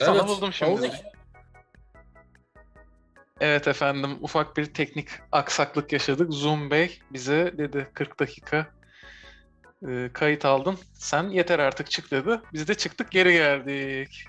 [0.00, 0.90] Sana buldum şimdi.
[3.40, 6.32] Evet efendim ufak bir teknik aksaklık yaşadık.
[6.32, 8.66] Zoom Bey bize dedi 40 dakika
[9.88, 10.78] e, kayıt aldın.
[10.94, 12.40] Sen yeter artık çık dedi.
[12.52, 14.24] Biz de çıktık geri geldik.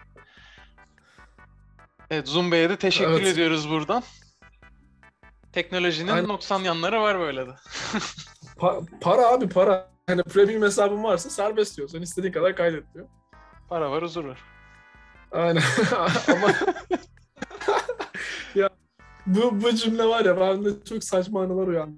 [2.09, 3.27] Evet Zoom Bey'e de teşekkür Evet.
[3.27, 4.03] ediyoruz buradan.
[5.53, 6.27] Teknolojinin Aynen.
[6.27, 7.51] noksan yanları var böyle de.
[8.57, 9.89] Pa- para abi para.
[10.07, 11.89] Hani premium hesabın varsa serbest diyor.
[11.89, 13.07] Sen istediğin kadar kaydet diyor.
[13.69, 14.39] Para var huzur var.
[15.31, 15.61] Aynen.
[16.27, 16.53] Ama
[19.35, 21.97] bu, bu cümle var ya bende çok saçma anılar uyandı.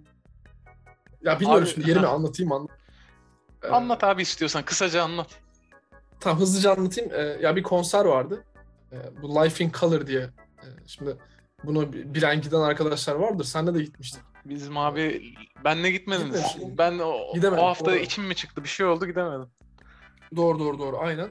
[1.22, 2.72] Ya bilmiyorum Abi- şimdi yerimi anlatayım anlat.
[3.64, 5.28] Ee, Anlat abi istiyorsan kısaca anlat.
[6.20, 7.12] Tamam hızlıca anlatayım.
[7.14, 8.44] Ee, ya bir konser vardı.
[8.92, 10.22] Ee, bu Life in Color diye.
[10.22, 11.18] Ee, şimdi
[11.64, 13.44] bunu bilen giden arkadaşlar vardır.
[13.44, 14.22] Senle de gitmiştik.
[14.46, 16.26] Bizim abi benle gitmedim.
[16.26, 16.78] Gitmemişsin.
[16.78, 17.96] Ben o, Gidemedim, o hafta doğru.
[17.96, 18.64] içim mi çıktı?
[18.64, 19.48] Bir şey oldu gidemedim.
[20.36, 21.30] Doğru doğru doğru aynen.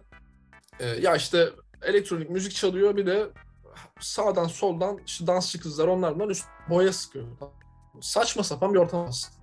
[0.81, 1.49] Ee, ya işte
[1.83, 3.27] elektronik müzik çalıyor bir de
[4.01, 7.27] sağdan soldan işte dansçı kızlar onlardan üst boya sıkıyor.
[8.01, 9.41] Saçma sapan bir ortam aslında.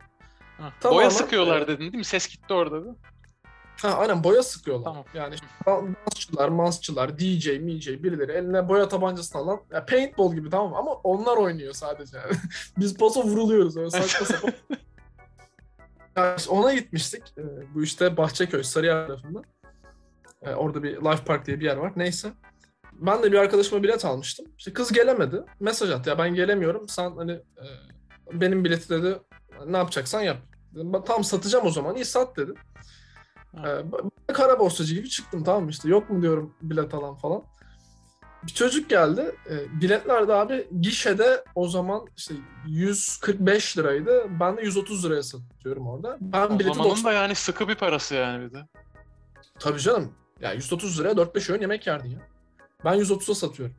[0.58, 2.06] Ha, Tamamen, Boya sıkıyorlar e, dedin değil mi?
[2.06, 2.97] Ses gitti orada değil mi?
[3.82, 4.86] Ha, aynen boya sıkıyorlar.
[4.86, 5.06] Tamam.
[5.13, 10.73] Yani işte dansçılar, mansçılar, DJ, MJ birileri eline boya tabancasını alan ya paintball gibi tamam
[10.73, 12.32] ama onlar oynuyor sadece yani.
[12.78, 14.54] Biz paso vuruluyoruz öyle saçma sapan.
[16.17, 17.23] Ya işte ona gitmiştik.
[17.38, 17.43] Ee,
[17.76, 19.41] bu işte Bahçeköy, Sarıyer tarafında.
[20.41, 21.93] Ee, orada bir Life Park diye bir yer var.
[21.95, 22.34] Neyse.
[22.98, 24.46] Ben de bir arkadaşıma bilet almıştım.
[24.58, 25.44] İşte kız gelemedi.
[25.60, 26.10] Mesaj attı.
[26.10, 26.90] Ya ben gelemiyorum.
[26.90, 27.66] Sen hani e,
[28.32, 29.20] benim bileti dedi
[29.66, 30.38] ne yapacaksan yap.
[30.76, 31.96] Dedim, "Ben tam satacağım o zaman.
[31.96, 32.54] İyi sat dedi.
[33.54, 33.64] Ee,
[34.28, 35.90] ben kara borsacı gibi çıktım tamam mı işte.
[35.90, 37.44] Yok mu diyorum bilet alan falan.
[38.44, 39.36] Bir çocuk geldi.
[39.50, 42.36] E, biletler de abi gişede o zaman işte
[42.68, 44.24] 145 liraydı.
[44.40, 46.18] Ben de 130 liraya satıyorum orada.
[46.22, 48.68] Ben O bileti zamanın 90 da yani sıkı bir parası yani bir de.
[49.60, 50.14] Tabii canım.
[50.42, 52.20] Ya 130 liraya 4-5 öğün yemek yerdin ya.
[52.86, 53.76] Ben 130'a satıyorum.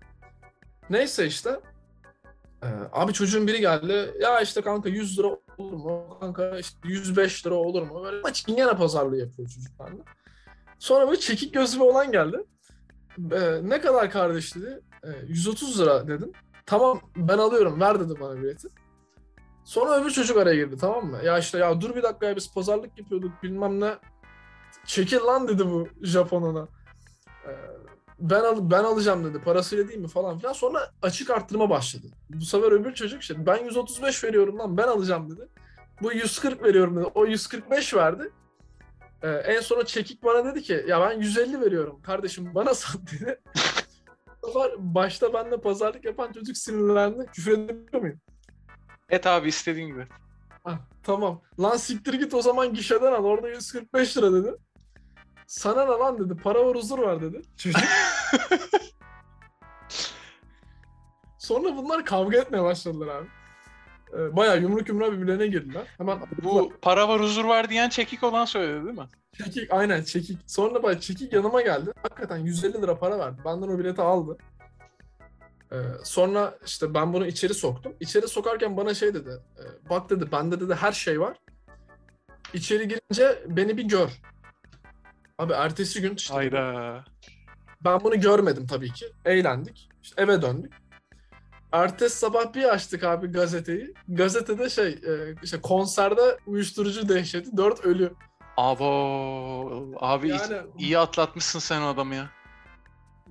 [0.90, 1.60] Neyse işte.
[2.62, 4.14] Ee, abi çocuğun biri geldi.
[4.20, 6.18] Ya işte kanka 100 lira olur mu?
[6.20, 8.04] Kanka işte 105 lira olur mu?
[8.04, 10.02] Böyle çingene pazarlığı yapıyor çocuk bende.
[10.78, 12.44] Sonra böyle çekik gözlü olan geldi.
[13.32, 14.80] Ee, ne kadar kardeş dedi.
[15.04, 16.32] Ee, 130 lira dedim.
[16.66, 18.68] Tamam ben alıyorum ver dedi bana bileti.
[19.64, 21.18] Sonra öbür çocuk araya girdi tamam mı?
[21.24, 23.94] Ya işte ya dur bir dakika ya biz pazarlık yapıyorduk bilmem ne.
[24.86, 26.68] Çekil lan dedi bu Japon ona.
[28.18, 29.40] Ben al ben alacağım dedi.
[29.44, 30.52] Parasıyla değil mi falan filan.
[30.52, 32.06] Sonra açık arttırma başladı.
[32.30, 35.48] Bu sefer öbür çocuk işte ben 135 veriyorum lan ben alacağım dedi.
[36.02, 37.06] Bu 140 veriyorum dedi.
[37.14, 38.30] O 145 verdi.
[39.22, 43.40] Ee, en sonra çekik bana dedi ki ya ben 150 veriyorum kardeşim bana sat dedi.
[44.78, 47.26] Başta benimle pazarlık yapan çocuk sinirlendi.
[47.32, 48.20] Küfür edebiliyor muyum?
[49.10, 50.06] Et abi istediğin gibi.
[50.64, 51.40] Ah, tamam.
[51.60, 53.24] Lan siktir git o zaman gişeden al.
[53.24, 54.54] Orada 145 lira dedi.
[55.48, 56.36] Sana ne lan dedi.
[56.42, 57.42] Para var huzur var dedi.
[57.56, 57.80] Çocuk.
[61.38, 63.26] Sonra bunlar kavga etmeye başladılar abi.
[64.12, 65.86] Ee, bayağı yumruk yumruğa birbirlerine girdiler.
[65.98, 69.06] Hemen Bu para var huzur var diyen çekik olan söyledi değil mi?
[69.44, 70.38] çekik aynen çekik.
[70.46, 71.92] Sonra bak çekik yanıma geldi.
[72.02, 73.40] Hakikaten 150 lira para verdi.
[73.44, 74.38] Benden o bileti aldı.
[75.72, 77.92] Ee, sonra işte ben bunu içeri soktum.
[78.00, 79.30] İçeri sokarken bana şey dedi.
[79.58, 81.36] e, bak dedi bende dedi her şey var.
[82.54, 84.10] İçeri girince beni bir gör.
[85.38, 87.04] Abi ertesi gün işte Hayda.
[87.84, 89.06] ben bunu görmedim tabii ki.
[89.24, 89.88] Eğlendik.
[90.02, 90.72] İşte eve döndük.
[91.72, 93.94] Ertesi sabah bir açtık abi gazeteyi.
[94.08, 98.12] Gazetede şey e, işte konserde uyuşturucu dehşeti 4 ölü.
[98.56, 98.86] Abo
[100.00, 102.30] abi Yani iyi atlatmışsın sen o adamı ya.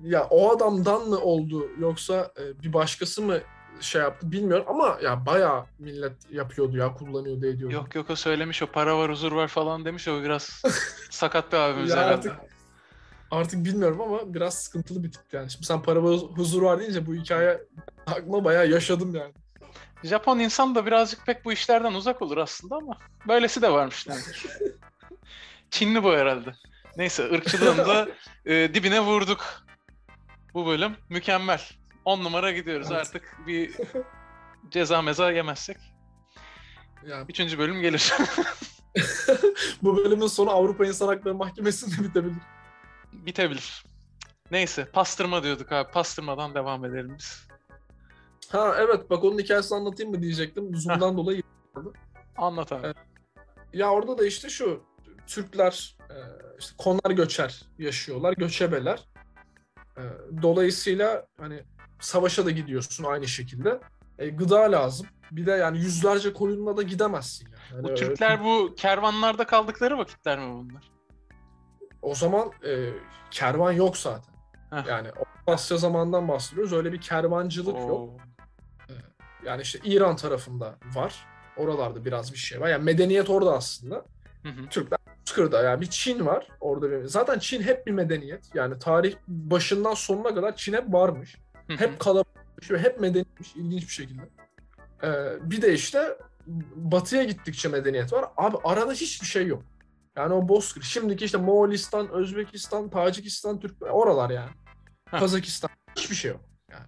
[0.02, 3.38] ya o adamdan mı oldu yoksa e, bir başkası mı
[3.80, 7.74] şey yaptı bilmiyorum ama ya bayağı millet yapıyordu ya kullanıyordu ediyordu.
[7.74, 10.62] Yok yok o söylemiş o para var huzur var falan demiş o biraz
[11.10, 12.14] sakat bir abimiz Ya herhalde.
[12.14, 12.32] artık
[13.30, 15.50] artık bilmiyorum ama biraz sıkıntılı bir tip yani.
[15.50, 17.60] Şimdi sen para ve huzur var deyince bu hikaye
[18.06, 19.32] aklıma bayağı yaşadım yani.
[20.04, 24.24] Japon insan da birazcık pek bu işlerden uzak olur aslında ama böylesi de varmış demek.
[25.70, 26.52] Çinli bu herhalde.
[26.96, 28.08] Neyse ırkçılığın da
[28.46, 29.44] e, dibine vurduk.
[30.54, 31.60] Bu bölüm mükemmel.
[32.08, 33.00] 10 numara gidiyoruz Evet.
[33.00, 33.76] artık bir
[34.70, 35.76] ceza meza yemezsek.
[37.06, 38.12] Yani Üçüncü bölüm gelir.
[39.82, 42.36] bu bölümün sonu Avrupa İnsan Hakları Mahkemesi'nde bitebilir.
[43.12, 43.84] Bitebilir.
[44.50, 45.90] Neyse pastırma diyorduk abi.
[45.90, 47.48] Pastırmadan devam edelim biz.
[48.48, 50.76] Ha evet bak onun hikayesini anlatayım mı diyecektim.
[50.76, 51.42] Zoom'dan dolayı.
[52.36, 52.94] Anlat abi.
[53.72, 54.82] Ya orada da işte şu
[55.26, 56.16] Türkler e,
[56.58, 59.08] işte konar göçer yaşıyorlar, göçebeler.
[59.96, 60.02] E,
[60.42, 61.64] Dolayısıyla hani
[62.00, 63.80] savaşa da gidiyorsun aynı şekilde.
[64.18, 65.06] E, gıda lazım.
[65.30, 67.56] Bir de yani yüzlerce koyunla da gidemezsin yani.
[67.70, 70.90] Hani Bu öyle- Türkler bu kervanlarda kaldıkları vakitler mi bunlar?
[72.02, 72.90] o zaman e,
[73.30, 74.34] kervan yok zaten.
[74.70, 74.86] Heh.
[74.88, 75.08] Yani
[75.46, 76.72] Asya zamandan bahsediyoruz.
[76.72, 77.90] Öyle bir kervancılık yok.
[77.90, 78.16] Oo.
[79.44, 81.26] Yani işte İran tarafında var.
[81.56, 82.68] Oralarda biraz bir şey var.
[82.68, 83.94] Yani medeniyet orada aslında.
[84.42, 84.68] Hı hı.
[84.70, 86.48] Türkler Bozkır'da yani bir Çin var.
[86.60, 88.54] Orada bir, zaten Çin hep bir medeniyet.
[88.54, 91.36] Yani tarih başından sonuna kadar Çin hep varmış.
[91.68, 94.22] Hep kalabalıkmış ve hep medeniyetmiş ilginç bir şekilde.
[95.02, 96.18] Ee, bir de işte
[96.74, 98.24] batıya gittikçe medeniyet var.
[98.36, 99.62] Abi arada hiçbir şey yok.
[100.16, 100.82] Yani o Bozkır.
[100.82, 104.50] Şimdiki işte Moğolistan, Özbekistan, Tacikistan, Türk oralar yani.
[105.10, 105.18] Heh.
[105.18, 106.40] Kazakistan hiçbir şey yok.
[106.70, 106.86] Yani.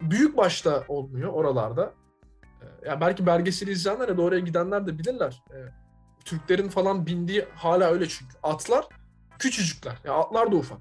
[0.00, 1.94] Büyük başta olmuyor oralarda.
[2.62, 5.42] Ee, Ya belki belgeseli izleyenler ya da oraya gidenler de bilirler.
[5.52, 5.56] Ee,
[6.24, 8.36] Türklerin falan bindiği hala öyle çünkü.
[8.42, 8.86] Atlar
[9.38, 9.96] Küçücükler.
[10.04, 10.78] Ya atlar da ufak.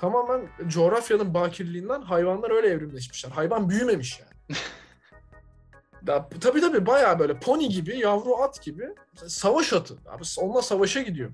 [0.00, 3.30] Tamamen coğrafyanın bakirliğinden hayvanlar öyle evrimleşmişler.
[3.30, 4.58] Hayvan büyümemiş yani.
[6.06, 8.94] da, tabii tabii bayağı böyle pony gibi, yavru at gibi
[9.26, 9.96] savaş atı.
[10.08, 11.30] Abi onunla savaşa gidiyor.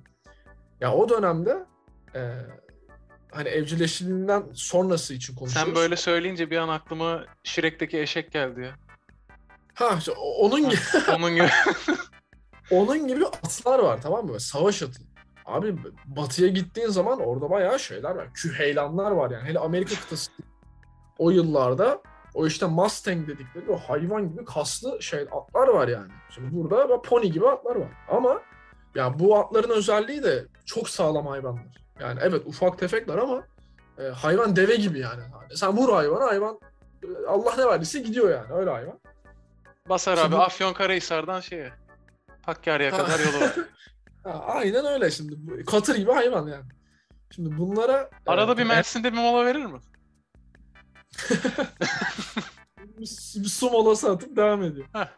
[0.81, 1.67] Ya o dönemde
[2.15, 2.21] e,
[3.33, 5.73] hani evcilleştiğinden sonrası için konuşuyoruz.
[5.73, 8.75] Sen böyle söyleyince bir an aklıma Shrek'teki eşek geldi ya.
[9.75, 10.81] Ha onun gibi
[11.15, 11.49] Onun gibi.
[12.71, 14.29] onun gibi atlar var tamam mı?
[14.29, 15.03] Böyle Savaş atı.
[15.47, 18.33] Abi batıya gittiğin zaman orada bayağı şeyler var.
[18.35, 19.49] Küheylanlar var yani.
[19.49, 20.31] Hele Amerika kıtası
[21.19, 22.03] o yıllarda
[22.35, 26.13] o işte Mustang dedikleri o hayvan gibi kaslı şey atlar var yani.
[26.31, 27.89] Şimdi burada pony gibi atlar var.
[28.09, 28.41] Ama
[28.95, 31.65] ya bu atların özelliği de çok sağlam hayvanlar.
[32.01, 33.43] Yani evet ufak tefekler ama
[33.99, 35.21] e, hayvan deve gibi yani.
[35.21, 36.61] Yani Sen vur hayvanı hayvan
[37.03, 39.01] e, Allah ne verdiyse gidiyor yani öyle hayvan.
[39.89, 41.73] Basar Şimdi- abi Afyonkarahisar'dan şeye.
[42.43, 42.97] Hakkari'ye Ha.
[43.07, 43.55] kadar yolu var.
[44.27, 45.65] Ha, aynen öyle şimdi.
[45.65, 46.65] Katır gibi hayvan yani.
[47.31, 49.79] Şimdi bunlara Arada e, bir Mersin'de bir mola verir mi?
[52.79, 54.87] bir, bir su molası atıp devam ediyor.
[54.93, 55.09] Heh.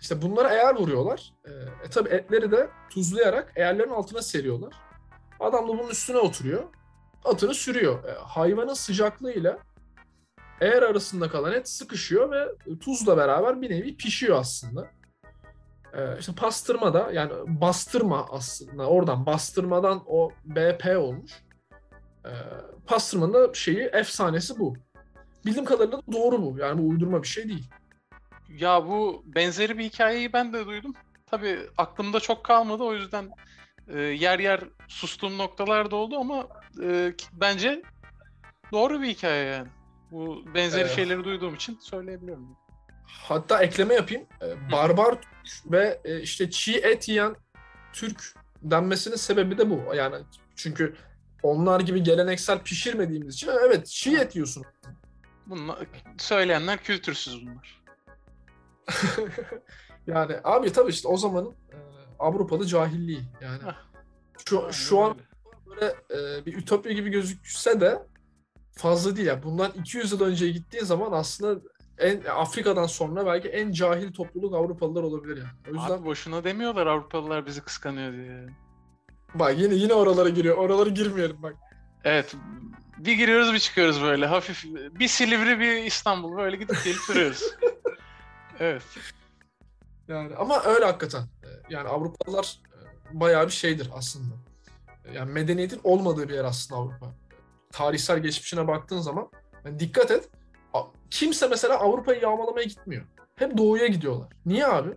[0.00, 1.32] İşte bunlara eğer vuruyorlar.
[1.44, 1.50] E,
[1.86, 4.72] e tabi etleri de tuzlayarak eğerlerin altına seriyorlar.
[5.40, 6.64] Adam da bunun üstüne oturuyor.
[7.24, 8.04] Atını sürüyor.
[8.04, 9.58] E, hayvanın sıcaklığıyla
[10.60, 14.90] eğer arasında kalan et sıkışıyor ve tuzla beraber bir nevi pişiyor aslında.
[15.94, 21.32] E, işte pastırma da yani bastırma aslında oradan bastırmadan o BP olmuş.
[22.24, 22.32] E,
[22.86, 24.76] pastırmanın da şeyi efsanesi bu.
[25.46, 26.58] Bildiğim kadarıyla da doğru bu.
[26.58, 27.70] Yani bu uydurma bir şey değil.
[28.48, 30.94] Ya bu benzeri bir hikayeyi ben de duydum.
[31.26, 33.30] Tabii aklımda çok kalmadı o yüzden
[33.88, 36.46] e, yer yer sustuğum noktalar da oldu ama
[36.82, 37.82] e, bence
[38.72, 39.68] doğru bir hikaye yani.
[40.10, 40.96] Bu benzeri Evet.
[40.96, 42.56] şeyleri duyduğum için söyleyebiliyorum.
[43.18, 44.26] Hatta ekleme yapayım.
[44.42, 47.36] Ee, Barbar Türk ve e, işte çiğ et yiyen
[47.92, 49.94] Türk denmesinin sebebi de bu.
[49.94, 50.16] Yani
[50.56, 50.96] çünkü
[51.42, 54.64] onlar gibi geleneksel pişirmediğimiz için evet çiğ et yiyorsun.
[55.46, 55.78] Bunlar,
[56.18, 57.82] söyleyenler kültürsüz bunlar.
[60.06, 61.76] yani abi tabii işte o zamanın e,
[62.18, 63.22] Avrupalı cahilliği.
[63.40, 63.58] Yani
[64.46, 65.16] şu, şu an
[65.66, 65.94] Öyle.
[66.10, 68.02] böyle e, bir ütopya gibi gözükse de
[68.72, 69.28] fazla değil.
[69.28, 71.60] Yani bundan 200 yıl önceye gittiğin zaman aslında
[72.00, 75.48] en Afrika'dan sonra belki en cahil topluluk Avrupalılar olabilir yani.
[75.70, 78.46] O yüzden Abi boşuna demiyorlar Avrupalılar bizi kıskanıyor diye.
[79.34, 80.56] bak yine yine oralara giriyor.
[80.56, 81.54] Oralara girmeyelim bak.
[82.04, 82.34] Evet.
[82.98, 84.64] Bir giriyoruz bir çıkıyoruz böyle hafif.
[84.98, 87.42] Bir Silivri bir İstanbul böyle gidip gelip duruyoruz.
[88.60, 88.82] evet.
[90.08, 91.20] Yani ama öyle hakikaten.
[91.22, 92.58] Ee, Yani Avrupalılar
[93.14, 94.34] e, bayağı bir şeydir aslında.
[95.04, 97.06] E, Yani medeniyetin olmadığı bir yer aslında Avrupa.
[97.72, 99.30] Tarihsel geçmişine baktığın zaman
[99.64, 100.28] yani dikkat et.
[101.10, 103.04] Kimse mesela Avrupa'yı yağmalamaya gitmiyor.
[103.36, 104.28] Hep doğuya gidiyorlar.
[104.46, 104.90] Niye abi?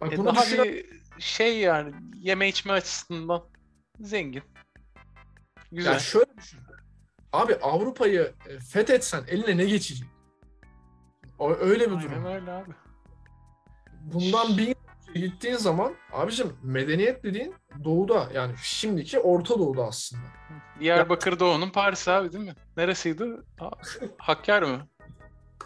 [0.00, 0.86] Bak E bunu daha düşünen- bir
[1.18, 3.44] şey yani yeme içme açısından
[4.00, 4.42] zengin.
[5.72, 5.92] Güzel.
[5.92, 6.60] Ya şöyle düşün.
[7.32, 10.08] Abi Avrupa'yı e, fethetsen eline ne geçecek?
[11.38, 12.26] O, öyle bir durum.
[12.26, 12.70] Aynen öyle abi.
[14.00, 14.74] Bundan bin
[15.16, 20.22] gittiğin zaman abicim medeniyet dediğin doğuda yani şimdiki Orta Doğu'da aslında.
[20.80, 22.54] Diyarbakır Doğu'nun Paris abi değil mi?
[22.76, 23.24] Neresiydi?
[23.60, 23.70] Ha-
[24.18, 24.78] Hakkari mi?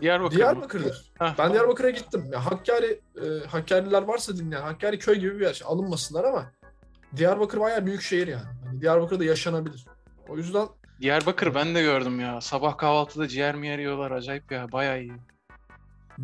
[0.01, 0.39] Diyarbakır mı?
[0.39, 1.13] Diyarbakır'dır.
[1.19, 2.25] Heh, Ben Diyarbakır'a gittim.
[2.33, 5.53] Ya Hakkari, e, Hakkariler varsa dinleyen, Hakkari köy gibi bir yer.
[5.55, 6.53] Şey, Alınmasınlar ama
[7.17, 8.45] Diyarbakır bayağı büyük şehir yani.
[8.67, 9.87] Hani Diyarbakır'da yaşanabilir.
[10.29, 10.67] O yüzden
[11.01, 12.41] Diyarbakır ben de gördüm ya.
[12.41, 14.73] Sabah kahvaltıda ciğer mi yiyorlar acayip ya.
[14.73, 15.13] Bayağı iyi.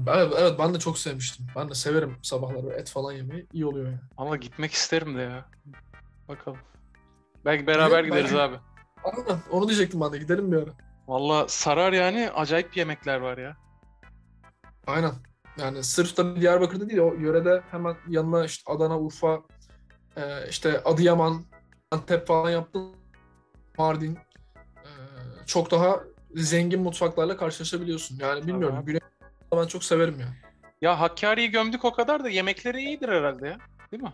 [0.08, 1.46] Evet, evet ben de çok sevmiştim.
[1.56, 3.46] Ben de severim sabahları et falan yemeyi.
[3.52, 3.98] İyi oluyor yani.
[4.16, 5.44] Ama gitmek isterim de ya.
[6.28, 6.58] Bakalım.
[7.44, 8.42] Belki beraber Gidelim, gideriz belki.
[8.42, 8.56] abi.
[9.04, 9.40] Aynen.
[9.50, 10.18] Onu diyecektim ben de.
[10.18, 10.70] Gidelim bir ara.
[11.08, 12.30] Valla sarar yani.
[12.34, 13.56] Acayip yemekler var ya.
[14.86, 15.12] Aynen.
[15.58, 19.40] Yani sırf da Diyarbakır'da değil o yörede hemen yanına işte Adana, Urfa,
[20.16, 21.44] e, işte Adıyaman,
[21.90, 22.96] Antep falan yaptın.
[23.78, 24.18] Mardin.
[24.84, 24.90] e,
[25.46, 26.00] çok daha
[26.34, 28.18] zengin mutfaklarla karşılaşabiliyorsun.
[28.20, 28.76] Yani bilmiyorum.
[28.76, 28.86] abi.
[28.86, 29.00] Güney
[29.52, 30.26] ben çok severim ya.
[30.82, 33.58] Ya Hakkari'yi gömdük o kadar da yemekleri iyidir herhalde ya.
[33.92, 34.12] Değil mi?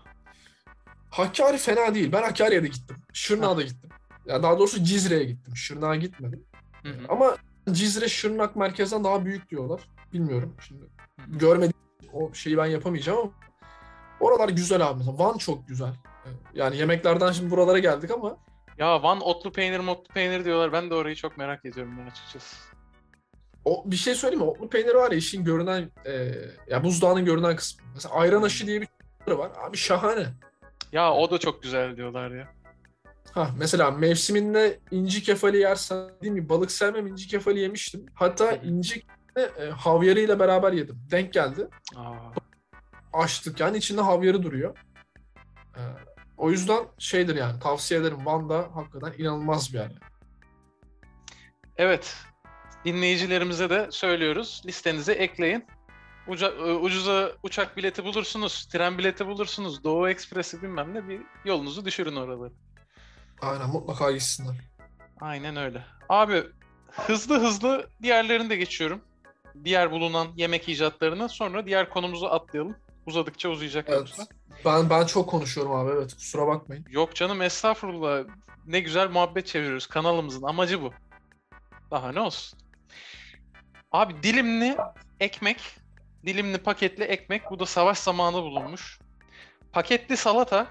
[1.11, 2.13] Hakkari fena değil.
[2.13, 2.97] Ben Hakkari'ye de gittim.
[3.13, 3.91] Şırnak'a da gittim.
[4.27, 5.57] Ya daha doğrusu Cizre'ye gittim.
[5.57, 6.45] Şırnak'a gitmedim.
[6.83, 7.07] Hı hı.
[7.09, 7.37] Ama
[7.71, 9.81] Cizre Şırnak merkezden daha büyük diyorlar.
[10.13, 10.83] Bilmiyorum şimdi.
[11.21, 11.39] Hı hı.
[11.39, 11.75] Görmedim
[12.13, 13.31] o şeyi ben yapamayacağım ama
[14.21, 14.99] oralar güzel abi.
[14.99, 15.95] Mesela Van çok güzel.
[16.55, 18.37] Yani yemeklerden şimdi buralara geldik ama
[18.79, 20.73] Ya Van otlu peynir motlu peynir diyorlar.
[20.73, 22.57] Ben de orayı çok merak ediyorum ben açıkçası.
[23.65, 24.51] O bir şey söyleyeyim mi?
[24.51, 26.35] Otlu peynir var ya işin görünen e,
[26.69, 27.87] ya buzdağının görünen kısmı.
[27.95, 28.89] Mesela ayran aşı diye bir
[29.27, 29.53] şey var.
[29.69, 30.27] Abi şahane.
[30.93, 32.49] Ya o da çok güzel diyorlar ya.
[33.33, 36.49] Ha mesela mevsiminde inci kefali yersen değil mi?
[36.49, 38.07] Balık sevmem inci kefali yemiştim.
[38.15, 39.03] Hatta inci
[39.37, 40.99] e, havyarıyla beraber yedim.
[41.11, 41.69] Denk geldi.
[41.97, 42.15] Aa,
[43.13, 44.77] Açtık yani içinde havyarı duruyor.
[45.77, 45.81] Ee,
[46.37, 48.27] O yüzden şeydir yani tavsiye ederim.
[48.27, 49.93] Van'da hakikaten inanılmaz bir yer.
[51.77, 52.17] Evet.
[52.85, 54.63] Dinleyicilerimize de söylüyoruz.
[54.67, 55.67] Listenize ekleyin.
[56.29, 61.85] Uca, e, ucuza uçak bileti bulursunuz, tren bileti bulursunuz, Doğu Ekspresi bilmem ne bir yolunuzu
[61.85, 62.53] düşürün oraları.
[63.41, 64.57] Aynen mutlaka gitsinler.
[65.21, 65.85] Aynen öyle.
[66.09, 66.43] Abi
[66.91, 69.01] hızlı hızlı diğerlerini de geçiyorum.
[69.65, 72.77] Diğer bulunan yemek icatlarını sonra diğer konumuzu atlayalım.
[73.07, 73.99] Uzadıkça uzayacak Evet.
[73.99, 74.27] yoksa.
[74.65, 76.85] Ben ben çok konuşuyorum abi evet kusura bakmayın.
[76.91, 78.25] Yok canım estağfurullah.
[78.67, 79.87] Ne güzel muhabbet çeviriyoruz.
[79.87, 80.93] Kanalımızın amacı bu.
[81.91, 82.59] Daha ne olsun.
[83.93, 84.77] Abi dilimli
[85.21, 85.77] ekmek,
[86.27, 87.51] dilimli paketli ekmek.
[87.51, 88.99] Bu da savaş zamanı bulunmuş.
[89.73, 90.67] Paketli salata.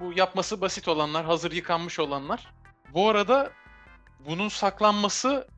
[0.00, 2.54] Bu yapması basit olanlar, hazır yıkanmış olanlar.
[2.94, 3.50] Bu arada
[4.26, 5.48] bunun saklanması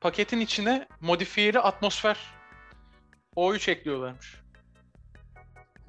[0.00, 2.16] paketin içine modifiyeli atmosfer
[3.36, 4.40] O3 ekliyorlarmış.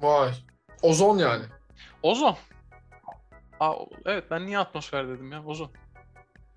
[0.00, 0.32] Vay.
[0.82, 1.44] Ozon yani.
[2.02, 2.36] Ozon.
[3.60, 3.74] Aa,
[4.04, 5.44] evet ben niye atmosfer dedim ya?
[5.44, 5.70] Ozon.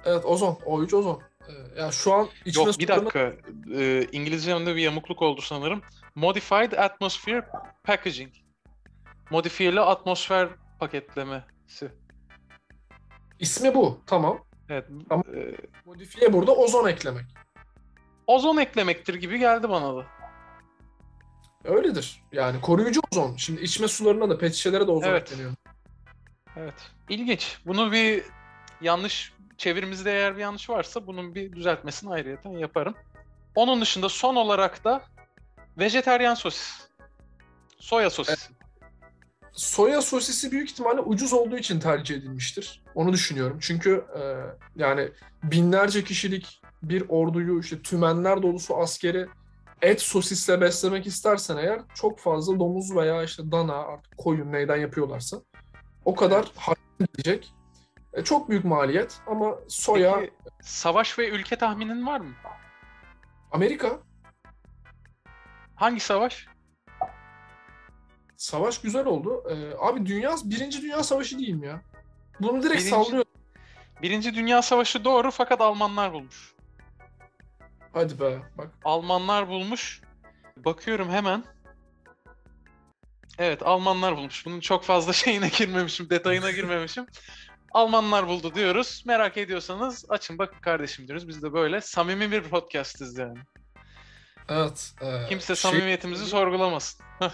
[0.05, 0.53] Evet ozon.
[0.53, 1.21] O3 ozon.
[1.49, 3.33] Ee, ya şu an içme Yok bir dakika.
[3.75, 5.81] Ee, İngilizcemde bir yamukluk oldu sanırım.
[6.15, 7.47] Modified Atmosphere
[7.83, 8.33] Packaging.
[9.29, 11.91] Modifiyeli atmosfer paketlemesi.
[13.39, 14.01] İsmi bu.
[14.05, 14.39] Tamam.
[14.69, 14.85] Evet.
[15.09, 15.55] Ama- ee,
[15.85, 17.25] Modifiye burada ozon eklemek.
[18.27, 20.05] ozon eklemektir gibi geldi bana da.
[21.63, 22.23] Öyledir.
[22.31, 23.35] Yani koruyucu ozon.
[23.35, 25.31] Şimdi içme sularına da pet şişelere de ozon Evet.
[25.31, 25.53] ekleniyor.
[26.57, 26.73] Evet.
[27.09, 27.57] İlginç.
[27.65, 28.23] Bunu bir
[28.81, 32.95] yanlış çevirimizde eğer bir yanlış varsa bunun bir düzeltmesini ayrıyeten yaparım.
[33.55, 35.03] Onun dışında son olarak da
[35.77, 36.87] vejeteryan sosis.
[37.79, 38.49] Soya sosisi.
[39.51, 42.83] Soya sosisi büyük ihtimalle ucuz olduğu için tercih edilmiştir.
[42.95, 43.57] Onu düşünüyorum.
[43.61, 44.21] Çünkü e,
[44.75, 45.09] yani
[45.43, 49.27] binlerce kişilik bir orduyu işte tümenler dolusu askeri
[49.81, 55.37] et sosisle beslemek istersen eğer çok fazla domuz veya işte dana artık koyun neyden yapıyorlarsa
[56.05, 57.53] o kadar harcı gidecek.
[58.15, 62.33] E, çok büyük maliyet ama soya Peki, savaş ve ülke tahminin var mı?
[63.51, 63.99] Amerika
[65.75, 66.47] Hangi savaş?
[68.37, 69.43] savaş güzel oldu.
[69.49, 71.81] E, abi dünya birinci dünya savaşı mi ya?
[72.39, 73.25] Bunu direkt Birinci- sallıyor.
[74.01, 76.53] Birinci Dünya Savaşı doğru fakat Almanlar bulmuş.
[77.93, 78.67] Hadi be bak.
[78.83, 80.01] Almanlar bulmuş.
[80.57, 81.43] Bakıyorum hemen.
[83.37, 84.45] Evet Almanlar bulmuş.
[84.45, 87.05] Bunun çok fazla şeyine girmemişim, detayına girmemişim.
[87.75, 89.03] Almanlar buldu diyoruz.
[89.07, 91.27] Merak ediyorsanız açın bakın kardeşim diyoruz.
[91.27, 93.37] Biz de böyle samimi bir podcast'iz yani.
[94.49, 94.93] Evet.
[95.01, 97.05] e, Kimse şey- samimiyetimizi sorgulamasın.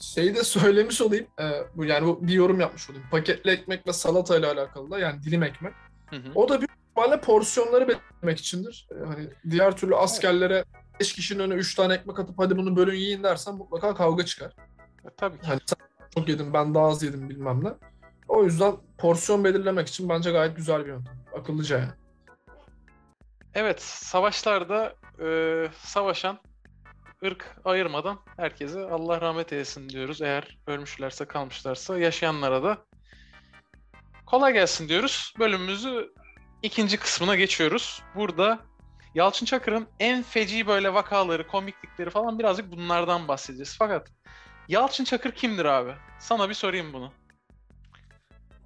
[0.00, 1.26] Şeyi de söylemiş olayım.
[1.40, 3.06] e, bu yani bu bir yorum yapmış olayım.
[3.10, 5.72] Paketli ekmek ve salata ile alakalı da yani dilim ekmek.
[6.06, 6.32] Hı hı.
[6.34, 8.88] O da büyük ihtimalle porsiyonları belirlemek içindir.
[8.90, 10.64] E, hani diğer türlü askerlere
[11.00, 14.56] 5 kişinin önüne 3 tane ekmek atıp hadi bunu bölün yiyin dersen mutlaka kavga çıkar.
[15.04, 15.46] E, Tabii ki.
[15.46, 15.78] Hani sen
[16.14, 17.68] çok yedin ben daha az yedim bilmem ne.
[18.28, 21.24] O yüzden porsiyon belirlemek için bence gayet güzel bir yöntem.
[21.38, 21.92] Akıllıca yani.
[23.54, 25.28] Evet, savaşlarda e,
[25.78, 26.38] savaşan
[27.24, 30.22] ırk ayırmadan herkese Allah rahmet eylesin diyoruz.
[30.22, 32.78] Eğer ölmüşlerse kalmışlarsa yaşayanlara da
[34.26, 35.34] kolay gelsin diyoruz.
[35.38, 36.12] Bölümümüzü
[36.62, 38.02] ikinci kısmına geçiyoruz.
[38.14, 38.58] Burada
[39.14, 43.76] Yalçın Çakır'ın en feci böyle vakaları, komiklikleri falan birazcık bunlardan bahsedeceğiz.
[43.78, 44.08] Fakat
[44.68, 45.94] Yalçın Çakır kimdir abi?
[46.18, 47.12] Sana bir sorayım bunu.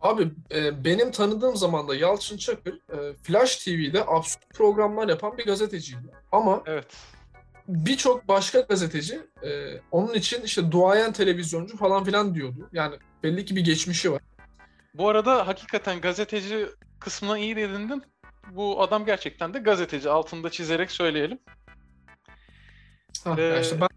[0.02, 5.44] Abi e, benim tanıdığım zaman da Yalçın Çakır e, Flash TV'de absürt programlar yapan bir
[5.46, 6.12] gazeteciydi.
[6.32, 6.86] Ama Evet.
[7.68, 12.68] birçok başka gazeteci e, onun için işte duayen televizyoncu falan filan diyordu.
[12.72, 14.22] Yani belli ki bir geçmişi var.
[14.94, 16.66] Bu arada hakikaten gazeteci
[17.00, 18.02] kısmına iyi dedindin.
[18.50, 20.10] Bu adam gerçekten de gazeteci.
[20.10, 21.38] Altında çizerek söyleyelim.
[23.24, 23.88] Ha, Ee, işte ben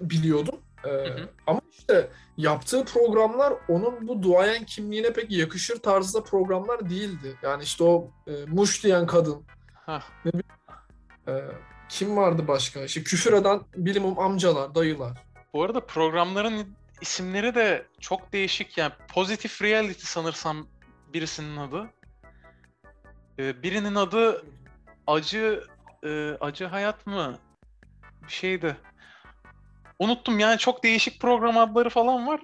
[0.00, 0.60] biliyordum.
[0.86, 1.28] E, hı.
[1.46, 7.38] Ama işte yaptığı programlar onun bu duayen kimliğine pek yakışır tarzda programlar değildi.
[7.42, 9.42] Yani işte o e, muş diyen kadın,
[9.74, 10.02] Hah.
[11.28, 11.32] e,
[11.88, 12.80] kim vardı başka?
[12.80, 15.12] İşte küfür eden bilimum amcalar, dayılar.
[15.52, 18.78] Bu arada programların isimleri de çok değişik.
[18.78, 20.66] Yani Positive Reality sanırsam
[21.12, 21.90] birisinin adı.
[23.38, 24.44] Ee, birinin adı
[25.06, 25.64] Acı
[26.04, 27.38] e, Acı Hayat mı?
[28.26, 28.76] Bir şeydi.
[30.04, 32.40] Unuttum yani çok değişik program adları falan var.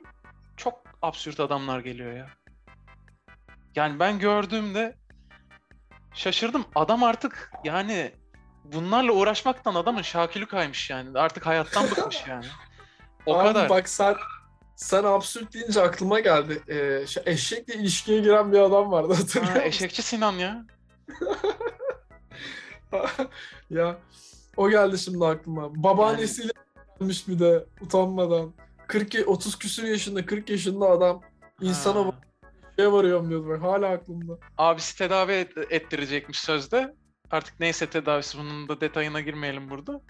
[0.57, 2.27] Çok absürt adamlar geliyor ya.
[3.77, 4.97] Yani ben gördüğümde
[6.15, 6.65] şaşırdım.
[6.75, 8.13] Adam artık yani
[8.65, 11.19] bunlarla uğraşmaktan adamın şakülü kaymış yani.
[11.19, 12.47] Artık hayattan bıkmış yani.
[13.27, 13.69] O Abi kadar.
[13.69, 14.15] bak sen
[14.77, 16.63] sen absürt deyince aklıma geldi.
[16.69, 20.65] Ee, şu eşekle ilişkiye giren bir adam vardı hatırlıyor Ha, eşekçi Sinan ya.
[23.71, 23.99] ya
[24.57, 25.83] o geldi şimdi aklıma.
[25.83, 26.53] Babaannesiyle
[27.01, 28.53] gelmiş bir de utanmadan.
[28.87, 31.23] 40 30 küsür yaşında 40 yaşında adam
[31.61, 32.13] insana Ha.
[32.77, 33.49] şeye varıyorum diyordu.
[33.49, 34.39] Bak, hala aklımda.
[34.59, 36.95] Abisi tedavi et- ettirecekmiş sözde.
[37.31, 40.01] Artık neyse tedavisi bunun da detayına girmeyelim burada.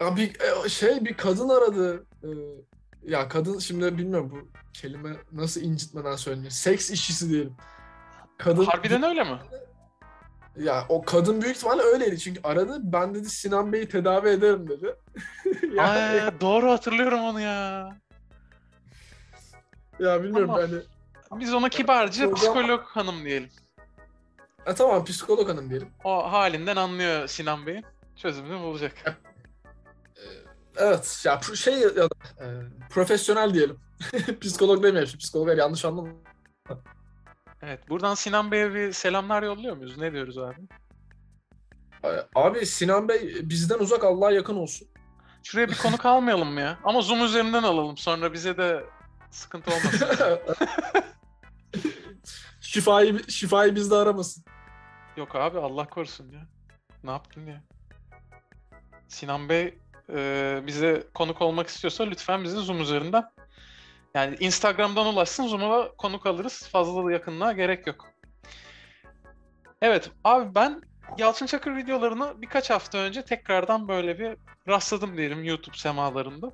[0.00, 2.06] Ya bir e, şey bir kadın aradı.
[2.22, 2.28] Ee,
[3.02, 6.50] ya kadın şimdi bilmiyorum bu kelime nasıl incitmeden söylenir.
[6.50, 7.56] Seks işçisi diyelim.
[8.38, 9.38] Kadın Harbiden öyle mi?
[10.56, 12.78] Ya o kadın büyük ihtimalle öyleydi çünkü aradı.
[12.82, 14.96] Ben dedi Sinan Bey'i tedavi ederim dedi.
[15.76, 17.88] ya, Ay, doğru hatırlıyorum onu ya.
[19.98, 20.70] ya bilmiyorum Tamam.
[20.70, 21.40] hani.
[21.40, 23.48] Biz ona kibarca Program- psikolog hanım diyelim.
[24.64, 25.88] Ha, tamam psikolog hanım diyelim.
[26.04, 27.84] O halinden anlıyor Sinan Bey'in.
[28.16, 28.92] Çözümünü bulacak.
[29.06, 30.22] Ee,
[30.76, 32.08] Evet ya şey ya da
[32.40, 32.46] e,
[32.90, 33.78] profesyonel diyelim.
[34.40, 35.18] psikolog demeyelim.
[35.18, 36.08] Psikologlar yanlış anlama.
[37.62, 37.88] Evet.
[37.88, 39.98] Buradan Sinan Bey'e bir selamlar yolluyor muyuz?
[39.98, 40.56] Ne diyoruz abi?
[42.34, 44.88] Abi Sinan Bey bizden uzak Allah'a yakın olsun.
[45.42, 46.78] Şuraya bir konuk almayalım mı ya?
[46.84, 47.96] Ama Zoom üzerinden alalım.
[47.96, 48.84] Sonra bize de
[49.30, 50.08] sıkıntı olmasın.
[52.60, 54.44] şifayı şifayı bizde aramasın.
[55.16, 56.46] Yok abi Allah korusun ya.
[57.04, 57.62] Ne yaptın ya?
[59.08, 59.78] Sinan Bey
[60.12, 63.24] e, bize konuk olmak istiyorsa lütfen bizi Zoom üzerinden
[64.14, 66.68] yani Instagram'dan ulaşsın Zoom'a konuk alırız.
[66.72, 68.06] Fazla da yakınlığa gerek yok.
[69.82, 70.82] Evet abi ben
[71.18, 74.36] Yalçın Çakır videolarını birkaç hafta önce tekrardan böyle bir
[74.68, 76.52] rastladım diyelim YouTube semalarında.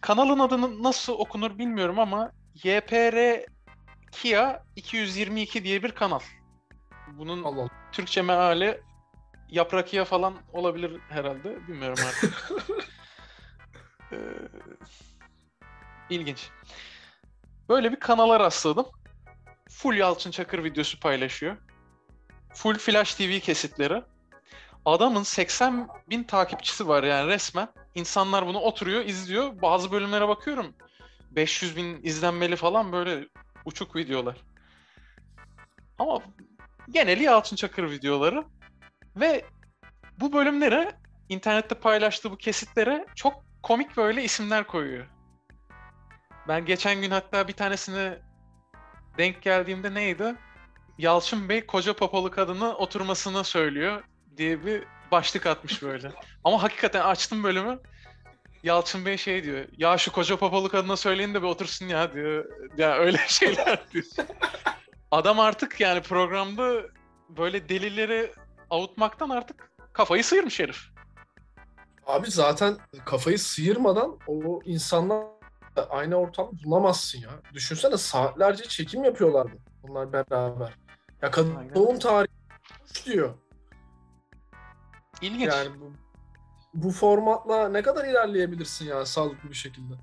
[0.00, 2.32] Kanalın adını nasıl okunur bilmiyorum ama
[2.64, 3.46] YPR
[4.12, 6.20] Kia 222 diye bir kanal.
[7.18, 7.68] Bunun Allah.
[7.92, 8.80] Türkçe meali
[9.48, 11.68] yaprakiye falan olabilir herhalde.
[11.68, 12.52] Bilmiyorum artık.
[14.12, 14.16] Ee,
[16.12, 16.50] ilginç.
[17.68, 18.86] Böyle bir kanala rastladım.
[19.70, 21.56] Full Yalçın Çakır videosu paylaşıyor.
[22.54, 24.02] Full Flash TV kesitleri.
[24.84, 27.68] Adamın 80 bin takipçisi var yani resmen.
[27.94, 29.62] İnsanlar bunu oturuyor, izliyor.
[29.62, 30.74] Bazı bölümlere bakıyorum.
[31.30, 33.28] 500 bin izlenmeli falan böyle
[33.64, 34.36] uçuk videolar.
[35.98, 36.22] Ama
[36.90, 38.44] geneli Yalçın Çakır videoları.
[39.16, 39.44] Ve
[40.20, 40.92] bu bölümlere,
[41.28, 45.06] internette paylaştığı bu kesitlere çok komik böyle isimler koyuyor.
[46.48, 48.18] Ben geçen gün hatta bir tanesine
[49.18, 50.34] denk geldiğimde neydi?
[50.98, 54.02] Yalçın Bey koca papalı kadını oturmasını söylüyor
[54.36, 56.12] diye bir başlık atmış böyle.
[56.44, 57.80] Ama hakikaten açtım bölümü.
[58.62, 59.64] Yalçın Bey şey diyor.
[59.76, 62.44] Ya şu koca papalı kadına söyleyin de bir otursun ya diyor.
[62.76, 64.04] Ya öyle şeyler diyor.
[65.10, 66.82] Adam artık yani programda
[67.28, 68.32] böyle delileri
[68.70, 70.80] avutmaktan artık kafayı sıyırmış herif.
[72.06, 75.26] Abi zaten kafayı sıyırmadan o insanlar
[75.80, 77.30] aynı ortam bulamazsın ya.
[77.54, 80.74] Düşünsene saatlerce çekim yapıyorlardı bunlar beraber.
[81.22, 81.74] Ya kadın Aynen.
[81.74, 82.32] doğum tarihi
[83.06, 83.34] diyor.
[85.22, 85.48] İlginç.
[85.48, 85.92] Yani bu,
[86.74, 89.94] bu formatla ne kadar ilerleyebilirsin ya sağlıklı bir şekilde.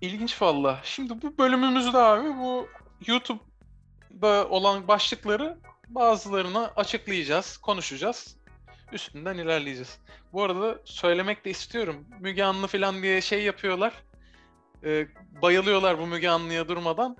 [0.00, 0.80] İlginç valla.
[0.82, 2.68] Şimdi bu bölümümüzde abi bu
[3.06, 5.58] YouTube'da olan başlıkları
[5.88, 8.36] bazılarını açıklayacağız, konuşacağız.
[8.92, 9.98] Üstünden ilerleyeceğiz.
[10.32, 12.06] Bu arada söylemek de istiyorum.
[12.20, 13.92] Müge Anlı falan diye şey yapıyorlar.
[14.84, 15.08] Ee,
[15.42, 17.16] bayılıyorlar bu Müge Anlı'ya durmadan.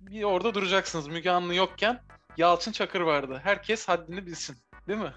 [0.00, 1.08] Bir orada duracaksınız.
[1.08, 2.02] Müge Anlı yokken
[2.36, 3.40] Yalçın Çakır vardı.
[3.44, 4.56] Herkes haddini bilsin.
[4.88, 5.12] Değil mi?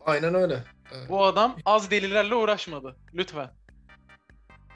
[0.00, 0.64] Aynen öyle.
[1.08, 2.96] Bu adam az delilerle uğraşmadı.
[3.14, 3.50] Lütfen.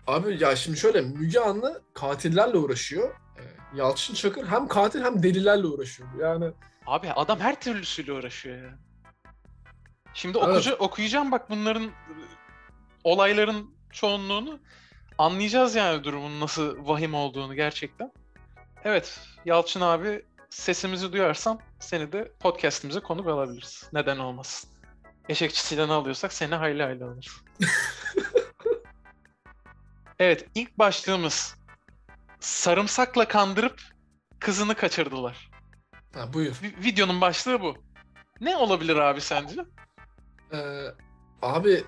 [0.07, 3.15] Abi ya şimdi şöyle Müge Anlı katillerle uğraşıyor.
[3.39, 3.43] Ee,
[3.77, 6.09] Yalçın Çakır hem katil hem delilerle uğraşıyor.
[6.21, 6.51] Yani
[6.87, 8.79] Abi adam her türlüsüyle uğraşıyor ya.
[10.15, 10.77] Şimdi Evet.
[10.79, 11.93] okuyacağım bak bunların e,
[13.05, 14.61] olayların çoğunluğunu
[15.19, 18.13] anlayacağız yani durumun nasıl vahim olduğunu gerçekten.
[18.85, 23.89] Evet Yalçın abi sesimizi duyarsan seni de podcastimize konuk alabiliriz.
[23.93, 24.71] Neden olmasın.
[25.29, 27.31] Eşekçisiyle ne alıyorsak seni hayli hayli alır.
[30.19, 31.55] evet ilk başlığımız
[32.41, 33.83] sarımsakla kandırıp
[34.41, 35.51] kızını kaçırdılar.
[36.15, 36.53] ha, buyur.
[36.55, 37.77] Vi- videonun başlığı bu.
[38.41, 39.57] Ne olabilir abi sence?
[40.53, 40.85] Ee,
[41.43, 41.85] abi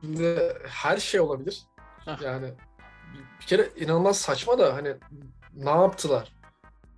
[0.00, 1.62] şimdi her şey olabilir.
[2.04, 2.22] Heh.
[2.22, 2.46] Yani
[3.40, 4.94] bir- kere inanılmaz saçma da hani
[5.54, 6.32] ne yaptılar?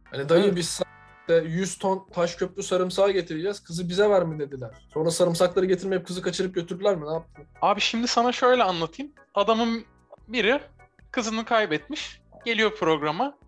[0.04, 0.56] Hani dayı Evet.
[0.56, 0.80] biz
[1.28, 3.64] sa- 100 ton taş köprü sarımsağı getireceğiz.
[3.64, 4.70] Kızı bize ver mi dediler.
[4.94, 7.06] Sonra sarımsakları getirmeyip kızı kaçırıp götürdüler mi?
[7.06, 7.46] Ne yaptılar?
[7.62, 9.12] Abi şimdi sana şöyle anlatayım.
[9.34, 9.84] Adamın
[10.28, 10.60] biri
[11.10, 12.20] kızını kaybetmiş.
[12.44, 13.38] Geliyor programa.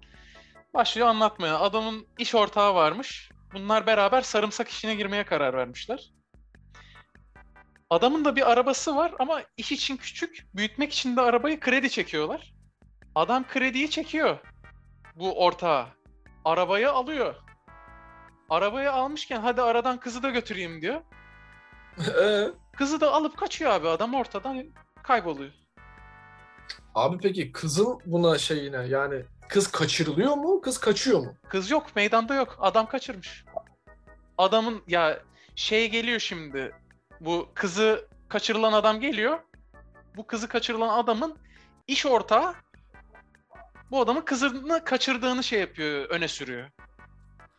[0.74, 1.58] Başlıyor anlatmaya.
[1.58, 3.30] Adamın iş ortağı varmış.
[3.54, 6.10] Bunlar beraber sarımsak işine girmeye karar vermişler.
[7.90, 10.46] Adamın da bir arabası var ama iş için küçük.
[10.54, 12.54] Büyütmek için de arabayı kredi çekiyorlar.
[13.14, 14.38] Adam krediyi çekiyor.
[15.14, 15.86] Bu ortağı.
[16.44, 17.34] Arabayı alıyor.
[18.50, 21.00] Arabayı almışken hadi aradan kızı da götüreyim diyor.
[22.22, 24.64] Ee, Kızı da alıp kaçıyor abi adam ortadan
[25.02, 25.52] kayboluyor.
[26.94, 30.60] Abi peki kızın buna şeyine yani kız kaçırılıyor mu?
[30.60, 31.34] Kız kaçıyor mu?
[31.48, 32.56] Kız yok, meydanda yok.
[32.60, 33.44] Adam kaçırmış.
[34.38, 35.20] Adamın ya
[35.56, 36.72] şey geliyor şimdi.
[37.20, 39.38] Bu kızı kaçırılan adam geliyor.
[40.16, 41.38] Bu kızı kaçırılan adamın
[41.86, 42.54] iş ortağı
[43.90, 46.70] bu adamın kızını kaçırdığını şey yapıyor, öne sürüyor.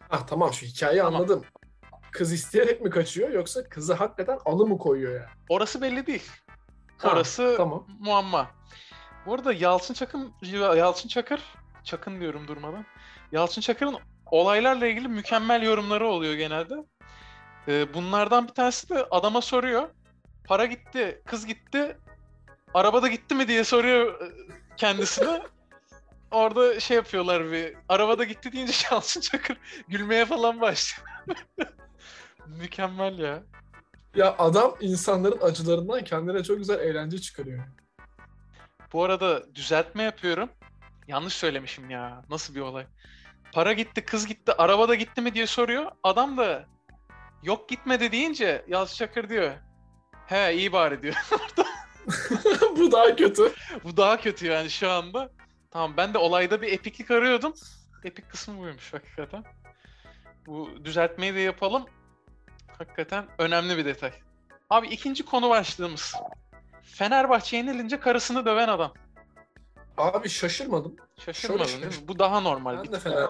[0.09, 1.15] Ah tamam şu hikayeyi Tamam.
[1.15, 1.43] anladım.
[2.11, 5.29] Kız isteyerek mi kaçıyor yoksa kızı hakikaten alı mı koyuyor yani?
[5.49, 6.31] Orası belli değil.
[6.97, 7.87] Ha, Orası tamam.
[7.99, 8.47] muamma.
[9.25, 10.33] Bu arada Yalçın Çakın,
[10.75, 11.41] Yalçın Çakır,
[11.83, 12.85] Çakın diyorum durmadan.
[13.31, 13.97] Yalçın Çakır'ın
[14.31, 16.75] olaylarla ilgili mükemmel yorumları oluyor genelde.
[17.67, 19.89] Ee, bunlardan bir tanesi de adama soruyor.
[20.43, 21.97] Para gitti, kız gitti,
[22.73, 24.31] arabada gitti mi diye soruyor e,
[24.77, 25.41] kendisine.
[26.31, 29.57] Orada şey yapıyorlar bir, arabada gitti deyince Yalçın Çakır
[29.87, 31.07] gülmeye falan başlıyor.
[32.47, 33.43] mükemmel ya.
[34.15, 37.63] Ya adam insanların acılarından kendine çok güzel eğlence çıkarıyor.
[38.93, 40.49] Bu arada düzeltme yapıyorum.
[41.07, 42.21] Yanlış söylemişim ya.
[42.29, 42.85] Nasıl bir olay?
[43.51, 45.91] Para gitti, kız gitti, arabada gitti mi diye soruyor.
[46.03, 46.65] Adam da
[47.47, 49.51] yok gitmedi deyince Yalçın Çakır diyor.
[50.27, 51.15] He iyi bari diyor.
[52.77, 53.53] Bu daha kötü.
[53.83, 55.31] Bu daha kötü yani şu anda.
[55.71, 57.53] Tamam ben de olayda bir epiklik arıyordum.
[58.03, 59.43] Epik kısmı buymuş hakikaten.
[60.45, 61.85] Bu düzeltmeyi de yapalım.
[62.77, 64.11] Hakikaten önemli bir detay.
[64.69, 66.15] Abi ikinci konu başlığımız.
[66.81, 68.93] Fenerbahçe yenilince karısını döven adam.
[69.97, 70.95] Abi şaşırmadım.
[71.19, 72.07] Şaşırmadın Şöyle değil mi?
[72.07, 72.77] Bu daha normal.
[72.77, 73.29] Ben bir de Fener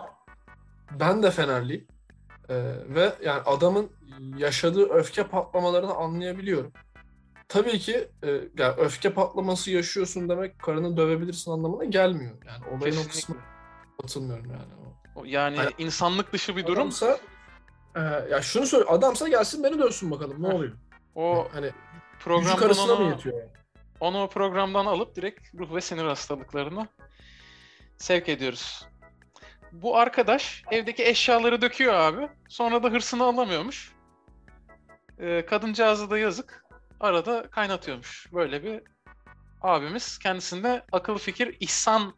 [0.91, 1.87] ben de Fenerliyim.
[2.49, 2.55] Ee,
[2.89, 3.89] ve yani adamın
[4.37, 6.73] yaşadığı öfke patlamalarını anlayabiliyorum.
[7.47, 12.31] Tabii ki e, yani öfke patlaması yaşıyorsun demek karını dövebilirsin anlamına gelmiyor.
[12.47, 13.09] Yani olayın o Kesinlikle.
[13.09, 13.41] kısmına
[14.01, 14.73] katılmıyorum yani.
[15.15, 15.21] O.
[15.21, 15.73] O Yani Hayır.
[15.77, 16.81] insanlık dışı bir durum.
[16.81, 17.17] Adamsa
[17.95, 20.73] e, ya şunu söyle adamsa gelsin beni dövsün bakalım ne oluyor?
[21.15, 21.71] O hani
[22.19, 23.49] programdan karısına mı onu, yetiyor yani?
[23.99, 26.87] onu o programdan alıp direkt ruh ve sinir hastalıklarına
[27.97, 28.85] sevk ediyoruz.
[29.71, 32.29] Bu arkadaş evdeki eşyaları döküyor abi.
[32.49, 33.91] Sonra da hırsını alamıyormuş.
[35.19, 36.65] Ee, kadıncağızı da yazık.
[36.99, 38.27] Arada kaynatıyormuş.
[38.33, 38.81] Böyle bir
[39.61, 40.19] abimiz.
[40.19, 42.13] Kendisinde akıl fikir ihsan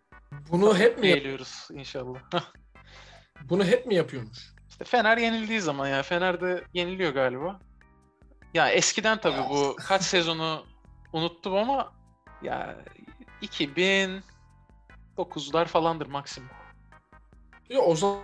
[0.52, 2.20] Bunu hep mi eğiliyoruz inşallah.
[3.50, 4.38] bunu hep mi yapıyormuş?
[4.70, 6.04] İşte Fener yenildiği zaman ya.
[6.04, 7.60] Fener de yeniliyor galiba.
[8.54, 10.66] Ya eskiden tabii bu kaç sezonu
[11.14, 11.94] unuttum ama
[12.42, 12.78] ya
[13.42, 16.50] 2009'lar falandır maksimum.
[17.70, 18.20] Ya o zaman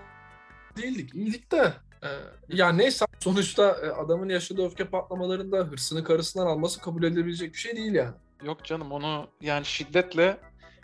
[0.77, 1.15] değildik.
[1.15, 1.73] iyiydik de.
[2.03, 2.09] E,
[2.49, 7.75] ya neyse sonuçta e, adamın yaşadığı öfke patlamalarında hırsını karısından alması kabul edilebilecek bir şey
[7.75, 8.15] değil yani.
[8.43, 10.37] Yok canım onu yani şiddetle,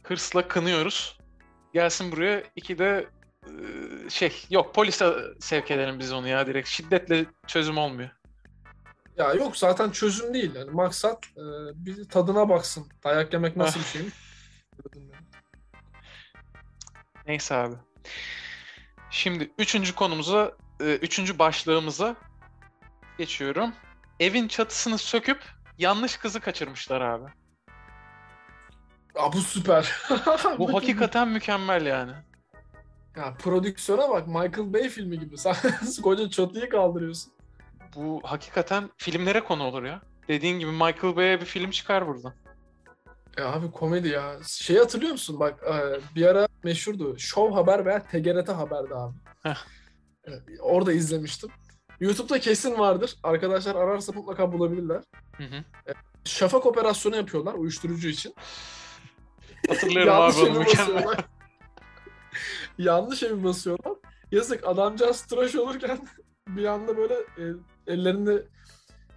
[0.03, 1.17] hırsla kınıyoruz.
[1.73, 3.07] Gelsin buraya iki de
[3.45, 6.69] e, şey yok polise sevk edelim biz onu ya direkt.
[6.69, 8.09] Şiddetle çözüm olmuyor.
[9.17, 10.55] Ya yok zaten çözüm değil.
[10.55, 11.43] Yani maksat e,
[11.75, 12.87] bir tadına baksın.
[13.03, 14.13] Dayak yemek nasıl bir şeymiş.
[17.27, 17.75] Neyse abi.
[19.11, 22.15] Şimdi üçüncü konumuza, e, üçüncü başlığımıza
[23.17, 23.73] geçiyorum.
[24.19, 25.43] Evin çatısını söküp
[25.77, 27.29] yanlış kızı kaçırmışlar abi.
[29.15, 29.91] Aa, bu süper.
[30.57, 32.11] Bu hakikaten mükemmel yani.
[33.15, 35.37] Ya prodüksiyona bak Michael Bay filmi gibi.
[35.37, 35.55] Sen
[36.03, 37.33] koca çatıyı kaldırıyorsun.
[37.95, 40.01] Bu hakikaten filmlere konu olur ya.
[40.27, 42.33] Dediğin gibi Michael Bay'e bir film çıkar buradan.
[43.37, 44.35] Ya abi komedi ya.
[44.47, 45.39] Şey hatırlıyor musun?
[45.39, 47.17] Bak e, bir ara meşhurdu.
[47.17, 49.15] Show Haber veya TGRT Haber'di abi.
[50.27, 51.49] E, Orada izlemiştim.
[51.99, 53.15] YouTube'da kesin vardır.
[53.23, 55.03] Arkadaşlar ararsa mutlaka bulabilirler.
[55.37, 55.63] Hı hı.
[56.25, 58.35] Şafak operasyonu yapıyorlar uyuşturucu için.
[59.67, 61.17] Hatırlıyorum Yanlış abi onu mükemmel.
[62.77, 63.93] Yanlış evi basıyorlar.
[64.31, 66.07] Yazık adamcağız tıraş olurken
[66.47, 67.43] bir anda böyle e,
[67.87, 68.47] ellerinde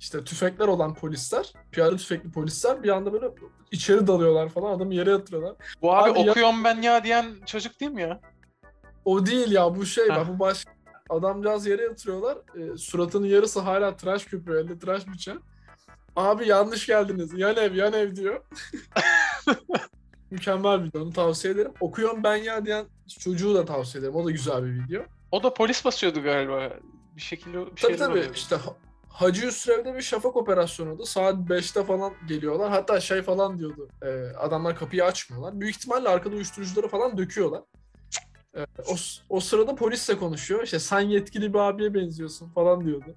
[0.04, 3.26] işte tüfekler olan polisler, piyade tüfekli polisler bir anda böyle
[3.70, 5.56] içeri dalıyorlar falan adamı yere yatırıyorlar.
[5.82, 8.20] Bu abi, Abi ya- okuyorum ben ya diyen çocuk değil mi ya?
[9.04, 10.72] O değil ya bu şey bak bu başka.
[11.10, 12.38] Adamcağız yere yatırıyorlar.
[12.56, 15.42] E, suratının yarısı hala tıraş köpüğü elde tıraş bıçağı.
[16.16, 17.32] Abi yanlış geldiniz.
[17.36, 18.40] Yan ev yan ev diyor.
[20.30, 21.02] Mükemmel bir video.
[21.02, 21.72] Onu tavsiye ederim.
[21.80, 22.86] Okuyorum ben ya diyen
[23.20, 24.14] çocuğu da tavsiye ederim.
[24.16, 25.02] O da güzel bir video.
[25.32, 26.70] O da polis basıyordu galiba.
[27.16, 28.32] Bir şekilde bir Tabii tabii oluyordu.
[28.34, 28.56] işte
[29.14, 31.06] Hacı Üsrev'de bir şafak operasyonuydu.
[31.06, 32.70] Saat 5'te falan geliyorlar.
[32.70, 33.88] Hatta şey falan diyordu.
[34.02, 35.60] e, adamlar kapıyı açmıyorlar.
[35.60, 37.62] Büyük ihtimalle arkada uyuşturucuları falan döküyorlar.
[38.56, 38.94] E, o,
[39.28, 40.62] o sırada polisle konuşuyor.
[40.62, 43.16] İşte sen yetkili bir abiye benziyorsun falan diyordu.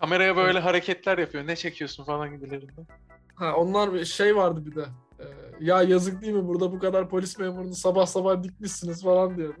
[0.00, 1.46] Kameraya böyle hareketler yapıyor.
[1.46, 2.86] Ne çekiyorsun falan gibilerinden.
[3.34, 4.86] Ha onlar bir şey vardı bir de.
[5.18, 5.24] E,
[5.60, 9.60] ya yazık değil mi burada bu kadar polis memurunu sabah sabah dikmişsiniz falan diyordu.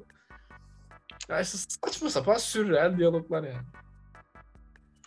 [1.28, 3.66] Ya işte saçma sapan sürreel diyaloglar yani.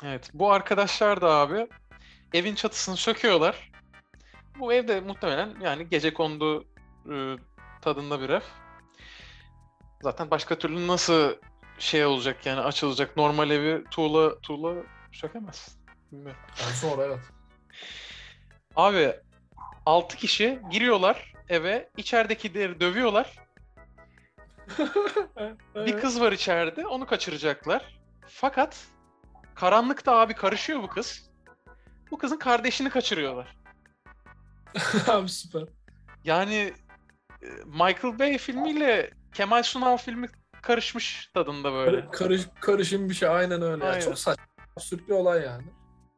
[0.04, 0.30] Evet.
[0.34, 1.68] Bu arkadaşlar da abi
[2.34, 3.72] evin çatısını söküyorlar.
[4.60, 6.66] Bu evde muhtemelen yani gece kondu
[7.12, 7.36] e,
[7.82, 8.42] tadında bir ev.
[10.02, 11.36] Zaten başka türlü nasıl
[11.80, 14.74] şey olacak yani açılacak normal evi tuğla tuğla
[15.12, 15.78] sökemez.
[16.12, 16.42] Bilmiyorum.
[16.62, 17.20] Yani sonra evet.
[18.76, 19.16] Abi
[19.86, 23.40] 6 kişi giriyorlar eve içeridekileri dövüyorlar.
[25.76, 28.00] Bir kız var içeride onu kaçıracaklar.
[28.28, 28.88] Fakat
[29.56, 31.30] karanlıkta abi karışıyor bu kız.
[32.12, 33.58] Bu kızın kardeşini kaçırıyorlar.
[35.08, 35.64] Abi süper.
[36.24, 36.74] Yani
[37.42, 40.28] e, Michael Bay filmiyle Kemal Sunal filmi
[40.62, 42.10] karışmış tadında böyle.
[42.10, 43.86] Karış, karışım bir şey aynen öyle.
[43.86, 44.00] Aynen.
[44.00, 44.44] çok saçma.
[44.78, 45.64] Absürt bir olay yani.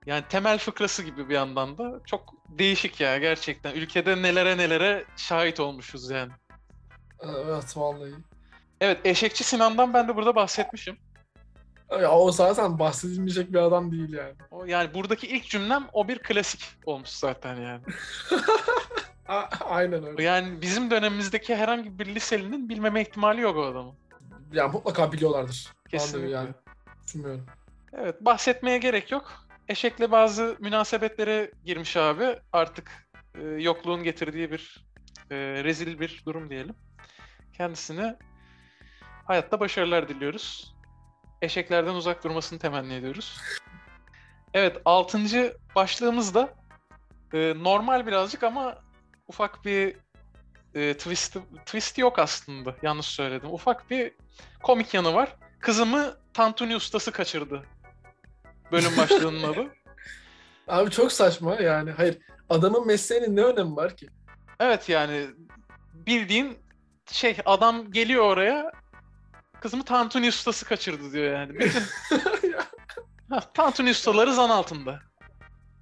[0.06, 3.76] Yani temel fıkrası gibi bir yandan da çok değişik ya gerçekten.
[3.76, 6.32] Ülkede nelere nelere şahit olmuşuz yani.
[7.24, 8.14] Evet vallahi.
[8.82, 10.98] Evet Eşekçi Sinan'dan ben de burada bahsetmişim.
[12.02, 14.34] Ya o zaten bahsedilmeyecek bir adam değil yani.
[14.52, 17.82] O yani buradaki ilk cümlem o bir klasik olmuş zaten yani.
[19.28, 20.24] A- aynen öyle.
[20.24, 23.94] Yani bizim dönemimizdeki herhangi bir liselinin bilmeme ihtimali yok o adamın.
[24.54, 25.74] Ya mutlaka biliyorlardır.
[25.89, 26.30] Kesinlikle.
[26.30, 26.50] yani
[27.08, 27.46] düşünmüyorum.
[27.94, 29.34] Evet bahsetmeye gerek yok.
[29.70, 32.39] Eşekle bazı münasebetlere girmiş abi.
[32.54, 34.86] Artık e, yokluğun getirdiği bir
[35.32, 36.76] e, rezil bir durum diyelim.
[37.54, 38.16] Kendisine
[39.26, 40.74] hayatta başarılar diliyoruz.
[41.44, 43.38] Eşeklerden uzak durmasını temenni ediyoruz.
[44.54, 46.54] Evet altıncı başlığımız da
[47.34, 48.78] e, normal birazcık ama
[49.28, 49.96] ufak bir
[50.76, 52.76] e, twist, twist yok aslında.
[52.82, 53.54] Yanlış söyledim.
[53.54, 54.12] Ufak bir
[54.62, 55.36] komik yanı var.
[55.60, 57.64] Kızımı Tantuni ustası kaçırdı.
[58.72, 59.68] Bölüm başlığının adı.
[60.68, 61.91] Abi çok saçma yani.
[61.91, 62.18] Hayır
[62.50, 64.08] adamın mesleğinin ne önemi var ki?
[64.60, 65.28] Evet yani
[65.94, 66.58] bildiğin
[67.12, 68.72] şey adam geliyor oraya
[69.64, 71.53] kızımı Tantuni ustası kaçırdı diyor yani.
[71.59, 71.82] Bütün
[73.30, 74.99] ha, Tantuni ustaları zan altında.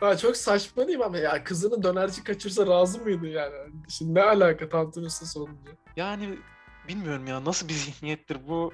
[0.01, 3.55] Ya çok saçma değil mi ama ya kızını dönerci kaçırsa razı mıydı yani?
[3.89, 5.71] Şimdi ne alaka tantuni ustası olunca?
[5.95, 6.39] Yani
[6.87, 8.73] bilmiyorum ya nasıl bir zihniyettir bu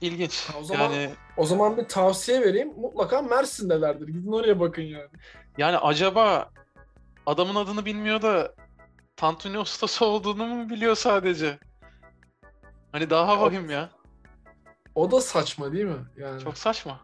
[0.00, 0.48] ilginç.
[0.48, 2.68] Ha, o zaman- Yani O zaman bir tavsiye vereyim.
[2.76, 4.06] Mutlaka Mersin'delerdir.
[4.08, 5.08] Gidin oraya bakın yani.
[5.58, 6.50] yani acaba
[7.26, 8.54] adamın adını bilmiyor da
[9.16, 11.58] Tantuni ustası olduğunu mu biliyor sadece?
[12.92, 13.90] Hani daha Ya- vahim ya.
[14.98, 16.06] O da saçma değil mi?
[16.16, 16.42] Yani.
[16.42, 17.00] Çok saçma.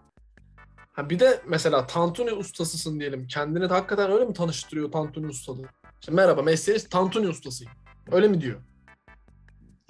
[0.93, 3.27] Ha bir de mesela tantuni ustasısın diyelim.
[3.27, 5.69] Kendini de hakikaten öyle mi tanıştırıyor tantuni ustalığı?
[6.01, 7.73] İşte merhaba mesleğiniz tantuni ustasıyım.
[8.11, 8.61] Öyle mi diyor?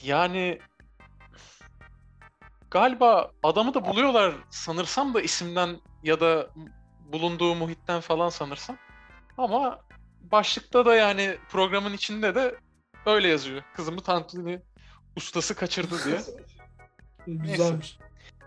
[0.02, 0.58] Yani
[2.70, 6.50] galiba adamı da buluyorlar sanırsam da isimden ya da
[7.12, 8.76] bulunduğu muhitten falan sanırsam.
[9.38, 9.80] Ama
[10.20, 12.56] başlıkta da yani programın içinde de
[13.06, 13.62] öyle yazıyor.
[13.76, 14.62] Kızımı tantuni
[15.16, 16.20] ustası kaçırdı diye.
[17.26, 17.98] Güzelmiş.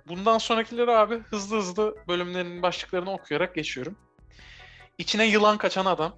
[0.08, 3.96] Bundan sonrakileri abi hızlı hızlı bölümlerin başlıklarını okuyarak geçiyorum.
[4.98, 6.16] İçine yılan kaçan adam.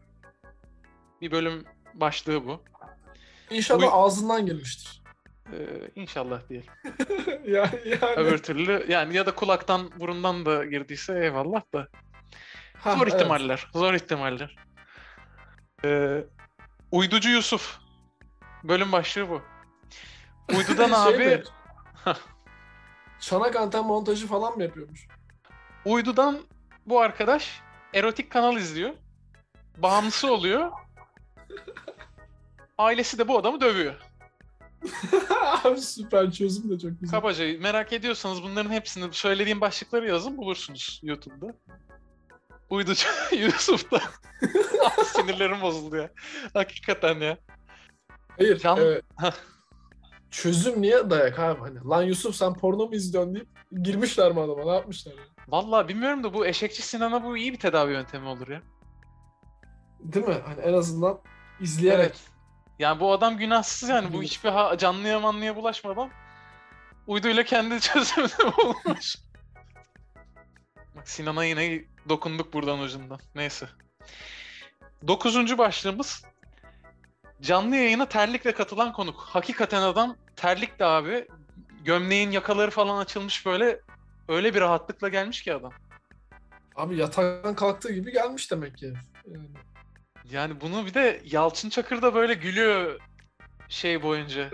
[1.22, 2.64] Bir bölüm başlığı bu.
[3.50, 5.02] İnşallah Bu- ağzından girmiştir.
[5.54, 5.58] Ee,
[5.96, 6.70] inşallah diyelim.
[7.48, 8.16] yani, yani.
[8.16, 11.88] Öbür türlü yani ya da kulaktan burundan da girdiyse eyvallah da.
[12.78, 13.14] Ha, zor evet.
[13.14, 13.68] ihtimaller.
[13.74, 14.56] Zor ihtimaller.
[15.86, 16.24] Ee,
[16.92, 17.80] Uyducu Yusuf.
[18.64, 19.42] Bölüm başlığı bu.
[20.58, 20.88] Uydudan
[21.18, 21.44] Şey abi?
[23.20, 25.08] Çanak anten montajı falan mı yapıyormuş?
[25.86, 26.40] Uydudan
[26.86, 27.62] bu arkadaş
[27.94, 28.94] erotik kanal izliyor.
[29.78, 30.72] Bağımlısı oluyor.
[32.78, 33.96] Ailesi de bu adamı dövüyor.
[35.64, 37.20] Abi süper çözüm de çok güzel.
[37.20, 41.54] Kabaca merak ediyorsanız bunların hepsini söylediğim başlıkları yazın bulursunuz YouTube'da.
[42.70, 44.02] Uyducu Yusuf'ta.
[45.06, 46.10] Sinirlerim bozuldu ya.
[46.54, 47.38] Hakikaten ya.
[48.38, 48.60] Hayır.
[48.60, 49.02] Can- e,
[50.32, 51.60] çözüm niye dayak abi?
[51.60, 53.48] Hani, lan Yusuf sen porno mu izliyorsun deyip
[53.84, 54.64] girmişler mi adama?
[54.66, 55.24] Ne yapmışlar ya?
[55.48, 58.62] Vallahi bilmiyorum da bu eşekçi Sinan'a bu iyi bir tedavi yöntemi olur ya.
[60.00, 60.38] Değil mi?
[60.46, 61.20] Hani en azından
[61.62, 62.00] izleyerek.
[62.06, 62.20] Evet.
[62.80, 64.14] Yani bu adam günahsız yani.
[64.14, 66.10] Bu hiçbir ha- canlıya manlıya bulaşmadan
[67.08, 69.16] uyduyla kendi çözümünü bulmuş.
[70.96, 73.20] Bak Sinan'a yine dokunduk buradan ucundan.
[73.36, 73.70] Neyse.
[75.08, 76.24] Dokuzuncu başlığımız
[77.42, 79.20] canlı yayına terlikle katılan konuk.
[79.20, 81.28] Hakikaten adam terlikle abi.
[81.86, 83.80] Gömleğin yakaları falan açılmış böyle.
[84.28, 85.72] Öyle bir rahatlıkla gelmiş ki adam.
[86.76, 88.94] Abi yataktan kalktığı gibi gelmiş demek ki.
[89.26, 89.50] Yani.
[90.32, 93.00] Yani bunu bir de Yalçın Çakır da böyle gülüyor
[93.70, 94.50] şey boyunca.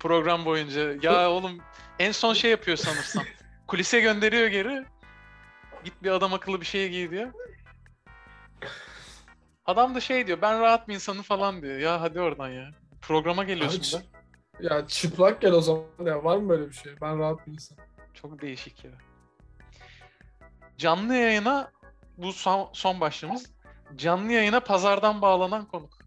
[0.00, 0.94] Program boyunca.
[1.02, 1.58] Ya oğlum
[1.98, 3.24] en son şey yapıyor sanırsam.
[3.66, 4.84] Kulise gönderiyor geri.
[5.84, 7.32] Git bir adam akıllı bir şey giy diyor.
[9.66, 11.78] Adam da şey diyor ben rahat bir insanım falan diyor.
[11.78, 12.70] Ya hadi oradan ya.
[13.02, 14.74] Programa geliyorsun Abi, da.
[14.74, 15.82] Ya çıplak gel o zaman.
[16.04, 16.92] Ya var mı böyle bir şey?
[17.00, 17.78] Ben rahat bir insan.
[18.14, 18.90] Çok değişik ya.
[20.78, 21.72] Canlı yayına
[22.18, 23.50] bu son, son başlığımız.
[23.96, 25.98] Canlı yayına pazardan bağlanan konuk.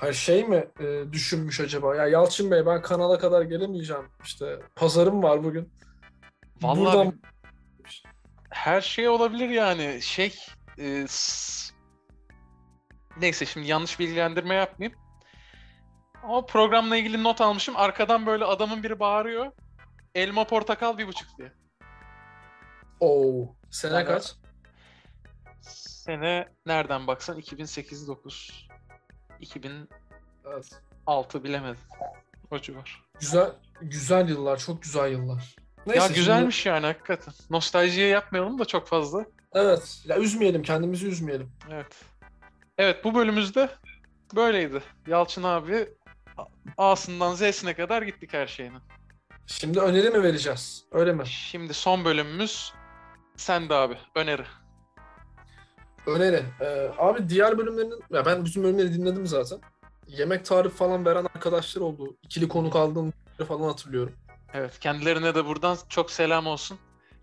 [0.00, 1.96] Her şey mi e, düşünmüş acaba?
[1.96, 4.08] Ya Yalçın Bey ben kanala kadar gelemeyeceğim.
[4.24, 5.72] İşte pazarım var bugün.
[6.62, 7.20] Vallahi Buradan-
[8.50, 10.02] her şey olabilir yani.
[10.02, 10.34] Şey
[10.78, 11.06] e,
[13.20, 14.98] neyse şimdi yanlış bilgilendirme yapmayayım.
[16.22, 17.76] Ama programla ilgili not almışım.
[17.76, 19.52] Arkadan böyle adamın biri bağırıyor.
[20.14, 21.52] Elma portakal bir buçuk diye.
[23.00, 24.34] Oo, sene Yani- kaç?
[25.62, 28.68] Sene nereden baksan 2008-9.
[29.40, 29.88] 2006
[31.34, 31.44] Evet.
[31.44, 31.80] bilemedim.
[32.50, 33.02] O civar.
[33.20, 33.52] Güzel
[33.82, 35.56] güzel yıllar, çok güzel yıllar.
[35.86, 37.34] Neyse, ya şimdi- güzelmiş yani hakikaten.
[37.50, 39.24] Nostaljiye yapmayalım da çok fazla.
[39.52, 40.02] evet.
[40.04, 41.52] Ya üzmeyelim, kendimizi üzmeyelim.
[41.70, 41.94] Evet.
[42.78, 43.68] Evet bu bölümümüzde
[44.36, 44.82] böyleydi.
[45.06, 45.88] Yalçın abi
[46.78, 48.76] A'sından Z'sine kadar gittik her şeyine.
[49.46, 50.84] Şimdi öneri mi vereceğiz?
[50.92, 51.26] Öyle mi?
[51.26, 52.72] Şimdi son bölümümüz
[53.36, 53.96] sende abi.
[54.14, 54.44] Öneri.
[56.06, 56.42] Öneri.
[56.60, 59.58] Ee, abi diğer bölümlerinin, ya ben bütün bölümleri dinledim zaten.
[60.06, 62.16] Yemek tarifi falan veren arkadaşlar oldu.
[62.22, 63.12] İkili konuk aldığım
[63.48, 64.12] falan hatırlıyorum.
[64.54, 66.78] Evet kendilerine de buradan çok selam olsun.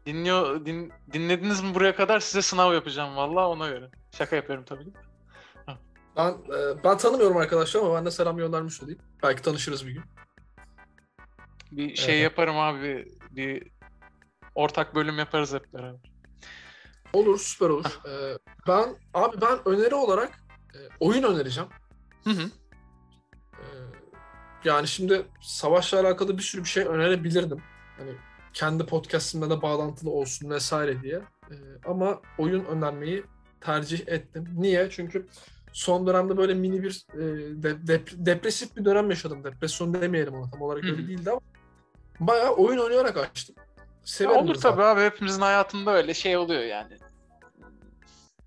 [0.05, 3.89] Dinliyor din- dinlediniz mi buraya kadar size sınav yapacağım vallahi ona göre.
[4.17, 4.85] Şaka yapıyorum tabii.
[6.17, 8.99] Ben e, ben tanımıyorum arkadaşlar ama ben de selam göndermiş olayım.
[9.23, 10.03] Belki tanışırız bir gün.
[11.71, 12.23] Bir şey Evet.
[12.23, 13.07] yaparım abi.
[13.31, 13.67] Bir
[14.55, 15.99] ortak bölüm yaparız hep beraber.
[17.13, 17.99] Olur, süper olur.
[18.09, 18.37] Ee,
[18.67, 20.39] ben abi ben öneri olarak
[20.73, 21.69] e, oyun önereceğim.
[22.23, 22.49] Hı hı.
[23.53, 23.65] Ee,
[24.63, 27.61] yani şimdi savaşla alakalı bir sürü bir şey önerebilirdim.
[27.97, 28.11] Hani
[28.53, 31.21] kendi podcast'imle de bağlantılı olsun vesaire diye.
[31.51, 31.55] Ee,
[31.85, 33.23] ama oyun önermeyi
[33.61, 34.49] tercih ettim.
[34.57, 34.89] Niye?
[34.89, 35.27] Çünkü
[35.75, 37.19] son dönemde böyle mini bir e,
[37.63, 39.43] de- dep- depresif bir dönem yaşadım.
[39.43, 41.39] Depresyon demeyelim ona tam olarak Hı öyle değildi ama
[42.19, 43.55] bayağı oyun oynayarak açtım.
[43.57, 43.63] Ya
[44.03, 46.97] Severim olur de tabii abi hepimizin hayatında öyle şey oluyor yani.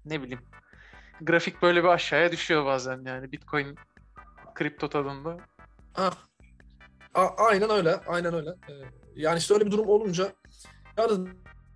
[0.05, 0.41] Ne bileyim.
[1.20, 3.79] Grafik böyle bir aşağıya düşüyor bazen yani Bitcoin
[4.55, 5.37] kripto tadında.
[5.93, 6.11] Ha.
[7.14, 8.51] A- aynen öyle, aynen öyle.
[8.51, 8.72] Ee,
[9.16, 10.33] yani işte öyle bir durum olunca
[10.97, 11.18] ya da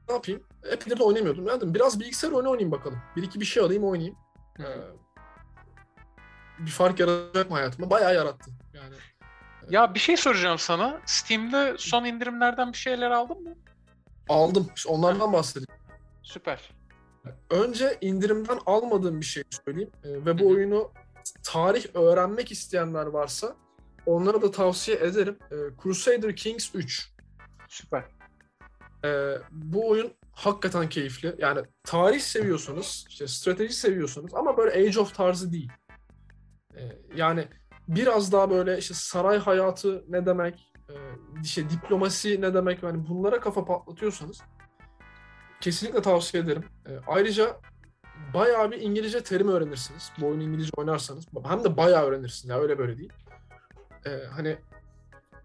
[0.09, 0.43] ne yapayım?
[0.65, 1.47] Epeydir de oynamıyordum.
[1.47, 2.99] Ya dedim, biraz bilgisayar oyunu oynayayım bakalım.
[3.17, 4.17] Bir iki bir şey alayım oynayayım.
[4.61, 4.65] Ee,
[6.67, 7.91] bir fark yaratacak mı hayatıma?
[7.91, 8.51] Bayağı yarattı.
[8.75, 8.95] Yani
[9.71, 11.01] Ya bir şey soracağım sana.
[11.07, 13.55] Steam'de son indirimlerden bir şeyler aldın mı?
[14.29, 14.69] aldım.
[14.77, 15.69] İşte onlardan bahsedeyim.
[16.23, 16.71] Süper.
[17.51, 19.91] Önce indirimden almadığım bir şey söyleyeyim.
[20.05, 20.91] Ee, ve bu oyunu
[21.43, 23.57] tarih öğrenmek isteyenler varsa
[24.07, 25.39] onlara da tavsiye ederim.
[25.53, 27.09] Ee, Crusader Kings 3.
[27.69, 28.05] Süper.
[29.05, 31.35] Ee, bu oyun hakikaten keyifli.
[31.39, 35.71] Yani tarih seviyorsanız, işte strateji seviyorsanız ama böyle Age of tarzı değil.
[36.77, 37.49] Ee, yani
[37.89, 40.95] biraz daha böyle işte saray hayatı ne demek, e,
[41.43, 44.41] işte diplomasi ne demek, yani bunlara kafa patlatıyorsanız
[45.61, 46.64] kesinlikle tavsiye ederim.
[46.89, 47.57] Ee, ayrıca
[48.35, 50.12] bayağı bir İngilizce terim öğrenirsiniz.
[50.20, 51.27] Bu oyunu İngilizce oynarsanız.
[51.45, 52.51] Hem de bayağı öğrenirsiniz.
[52.51, 53.12] Ya öyle böyle değil.
[54.07, 54.57] Ee, hani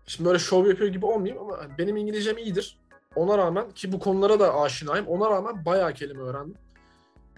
[0.06, 2.80] şimdi böyle şov yapıyor gibi olmayayım ama hani benim İngilizcem iyidir.
[3.16, 5.08] Ona rağmen ki bu konulara da aşinayım.
[5.08, 6.58] Ona rağmen bayağı kelime öğrendim.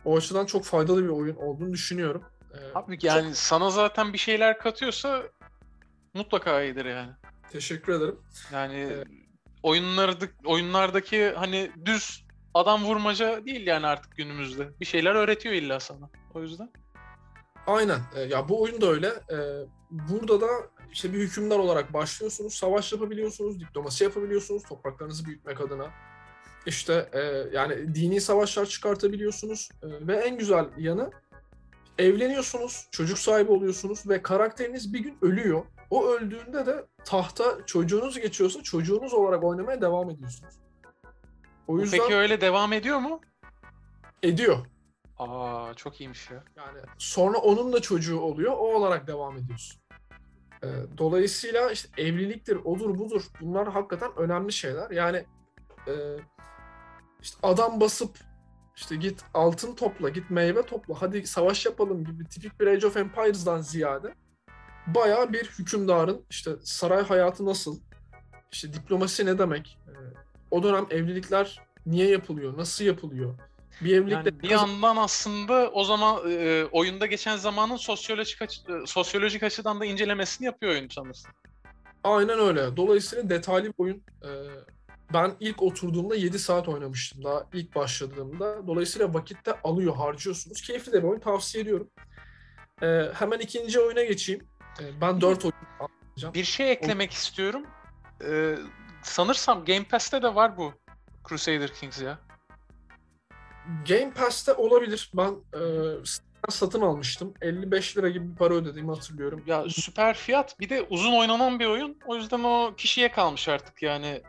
[0.06, 2.24] O açıdan çok faydalı bir oyun olduğunu düşünüyorum.
[2.54, 5.24] Ee, Abi yani sana zaten bir şeyler katıyorsa
[6.14, 7.12] mutlaka iyidir yani.
[7.43, 8.20] çok teşekkür ederim.
[8.54, 9.08] Yani Evet.
[9.64, 14.70] oyunlarda oyunlardaki hani düz adam vurmaca değil yani artık günümüzde.
[14.80, 16.10] Bir şeyler öğretiyor illa sana.
[16.34, 16.72] O yüzden.
[17.68, 18.00] Aynen.
[18.16, 19.08] Ee, ya bu oyun da öyle.
[19.08, 19.38] Ee,
[19.91, 20.47] burada da
[20.91, 22.54] işte bir hükümdar olarak başlıyorsunuz.
[22.54, 25.88] Savaş yapabiliyorsunuz, diplomasi yapabiliyorsunuz topraklarınızı büyütmek adına.
[26.66, 27.20] İşte e,
[27.58, 29.70] yani dini savaşlar çıkartabiliyorsunuz.
[29.84, 31.12] Ee, ve en güzel yanı
[32.00, 35.66] evleniyorsunuz, çocuk sahibi oluyorsunuz ve karakteriniz bir gün ölüyor.
[35.89, 40.54] O öldüğünde de tahta çocuğunuz geçiyorsa çocuğunuz olarak oynamaya devam ediyorsunuz.
[41.68, 43.22] O yüzden Peki öyle devam ediyor mu?
[44.24, 44.58] ediyor.
[45.20, 46.43] Aa çok iyiymiş ya.
[46.56, 49.82] Yani sonra onun da çocuğu oluyor, o olarak devam ediyorsun.
[50.64, 53.24] Ee, dolayısıyla işte evliliktir, odur budur.
[53.41, 54.91] Bunlar hakikaten önemli şeyler.
[54.91, 55.26] Yani
[55.88, 55.93] e,
[57.22, 58.18] işte adam basıp
[58.80, 62.98] işte git altın topla, git meyve topla, hadi savaş yapalım gibi tipik bir Age of
[62.98, 64.14] Empires'dan ziyade
[64.88, 67.80] bayağı bir hükümdarın işte saray hayatı nasıl,
[68.52, 69.94] işte diplomasi ne demek, e,
[70.52, 73.40] o dönem evlilikler niye yapılıyor, nasıl yapılıyor,
[73.82, 78.88] bir evlilikte Yani bir yandan aslında o zaman e, oyunda geçen zamanın sosyolojik açı- e,
[78.88, 81.32] sosyolojik açıdan da incelemesini yapıyor oyun sanırsın.
[82.04, 82.78] Aynen öyle.
[82.78, 84.04] Dolayısıyla detaylı bir oyun.
[84.24, 84.28] Ee,
[85.14, 88.68] ben ilk oturduğumda 7 saat oynamıştım daha ilk başladığımda.
[88.68, 90.62] Dolayısıyla vakitte alıyor, harcıyorsunuz.
[90.62, 91.89] Keyifli de bir oyun tavsiye ediyorum.
[92.82, 94.47] Ee, hemen ikinci oyuna geçeyim.
[94.80, 96.34] Ee, ben 4 oyun alacağım.
[96.34, 97.66] Bir şey eklemek istiyorum.
[98.26, 98.55] E,
[99.03, 100.74] sanırsam Game Pass'te de var bu
[101.30, 102.20] Crusader Kings ya.
[103.88, 105.12] Game Pass'te olabilir.
[105.14, 105.62] Ben e,
[106.49, 107.34] satın almıştım.
[107.41, 109.43] 55 lira gibi bir para ödediğimi hatırlıyorum.
[109.47, 110.60] Ya süper fiyat.
[110.60, 111.97] Bir de uzun oynanan bir oyun.
[112.05, 114.22] O yüzden o kişiye kalmış artık yani.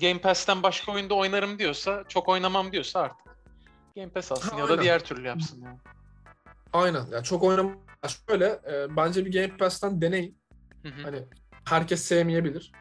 [0.00, 3.26] Game Pass'ten başka oyunda oynarım diyorsa, çok oynamam diyorsa artık
[3.96, 4.82] Game Pass alsın Ha, ya da aynen.
[4.82, 5.78] diğer türlü yapsın yani.
[6.72, 7.06] Aynen.
[7.12, 7.72] Yani çok oynam
[8.28, 10.38] şöyle e, bence bir Game Pass'ten deneyin.
[10.82, 11.02] Hı hı.
[11.02, 11.22] Hani
[11.68, 12.72] herkes sevmeyebilir.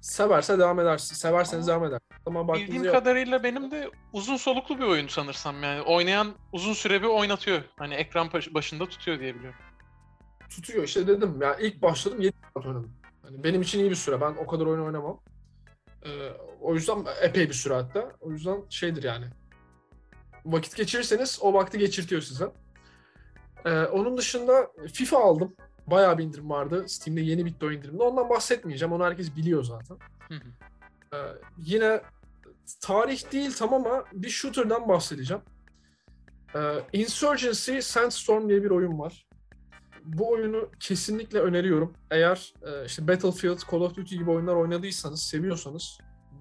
[0.00, 1.14] Severse devam edersin.
[1.14, 2.00] Severseniz devam eder.
[2.26, 2.94] Ama Bildiğim yok.
[2.94, 5.82] kadarıyla benim de uzun soluklu bir oyun sanırsam yani.
[5.82, 7.62] Oynayan uzun süre bir oynatıyor.
[7.78, 9.58] Hani ekran baş- başında tutuyor diye biliyorum.
[10.50, 10.84] tutuyor.
[10.84, 12.92] İşte dedim ya ilk başladım 7 saat oynadım.
[13.22, 14.20] Hani benim için iyi bir süre.
[14.20, 15.20] Ben o kadar oyun oynamam.
[16.06, 16.30] Ee,
[16.60, 18.12] o yüzden epey bir süre hatta.
[18.20, 19.26] O yüzden şeydir yani.
[20.44, 22.52] Vakit geçirirseniz o vakti geçirtiyor size.
[23.64, 25.56] Ee, onun dışında FIFA aldım.
[25.86, 26.84] Bayağı bir indirim vardı.
[26.88, 28.02] Steam'de yeni bitti o indirimde.
[28.02, 28.92] Ondan bahsetmeyeceğim.
[28.92, 29.96] Onu herkes biliyor zaten.
[30.28, 30.48] Hı hı.
[31.16, 31.18] Ee,
[31.58, 32.00] yine
[32.80, 35.42] tarih değil tam ama bir shooter'dan bahsedeceğim.
[36.54, 36.58] Ee,
[36.92, 39.26] Insurgency Sandstorm diye bir oyun var.
[40.04, 41.94] Bu oyunu kesinlikle öneriyorum.
[42.10, 45.98] Eğer e, işte Battlefield, Call of Duty gibi oyunlar oynadıysanız, seviyorsanız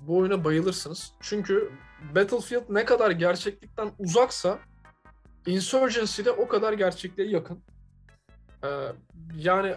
[0.07, 1.11] bu oyuna bayılırsınız.
[1.21, 1.71] Çünkü
[2.15, 4.59] Battlefield ne kadar gerçeklikten uzaksa
[5.45, 7.59] Insurgency de o kadar gerçekliğe yakın.
[8.63, 8.67] Ee,
[9.35, 9.75] yani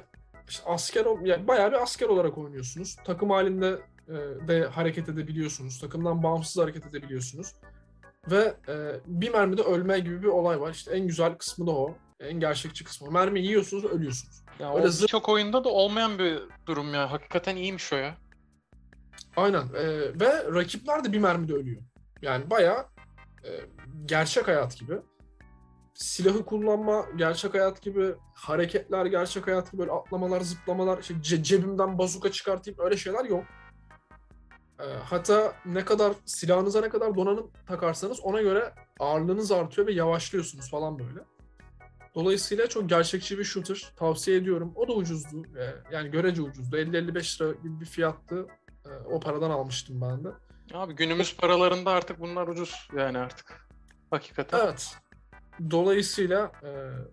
[0.48, 2.96] işte asker yani bayağı bir asker olarak oynuyorsunuz.
[3.04, 3.78] Takım halinde
[4.08, 4.12] e,
[4.48, 5.80] de hareket edebiliyorsunuz.
[5.80, 7.54] Takımdan bağımsız hareket edebiliyorsunuz.
[8.30, 10.70] Ve e, bir mermide ölme gibi bir olay var.
[10.70, 11.94] İşte en güzel kısmı da o.
[12.22, 13.10] En gerçekçi kısmı.
[13.10, 14.42] Mermi yiyorsunuz, ölüyorsunuz.
[14.58, 17.12] Ya Öyle o zıp- birçok oyunda da olmayan bir durum ya.
[17.12, 18.16] Hakikaten iyiymiş o ya.
[19.36, 19.62] Aynen.
[19.74, 19.84] E,
[20.20, 21.82] ve rakipler de bir mermide ölüyor.
[22.22, 22.86] Yani bayağı
[23.44, 23.50] e,
[24.06, 24.98] gerçek hayat gibi.
[25.94, 31.98] Silahı kullanma gerçek hayat gibi, hareketler gerçek hayat gibi, böyle atlamalar, zıplamalar, işte ce- cebimden
[31.98, 33.44] bazuka çıkartayım öyle şeyler yok.
[34.80, 40.70] E, hatta ne kadar silahınıza ne kadar donanım takarsanız ona göre ağırlığınız artıyor ve yavaşlıyorsunuz
[40.70, 41.20] falan böyle.
[42.14, 43.92] Dolayısıyla çok gerçekçi bir shooter.
[43.96, 44.72] Tavsiye ediyorum.
[44.74, 45.42] O da ucuzdu.
[45.58, 46.76] E, yani görece ucuzdu.
[46.76, 48.46] 50-55 lira gibi bir fiyattı.
[48.86, 50.28] E, o paradan almıştım ben de.
[50.74, 53.68] Abi günümüz paralarında artık bunlar ucuz yani artık.
[54.10, 54.60] Hakikaten.
[54.64, 54.94] Evet.
[55.70, 56.70] Dolayısıyla e,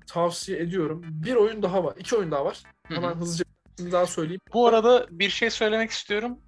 [0.07, 1.01] tavsiye ediyorum.
[1.05, 1.93] Bir oyun daha var.
[1.97, 2.63] iki oyun daha var.
[2.83, 3.45] Hemen hızlıca
[3.91, 4.41] daha söyleyeyim.
[4.53, 6.39] Bu arada bir şey söylemek istiyorum.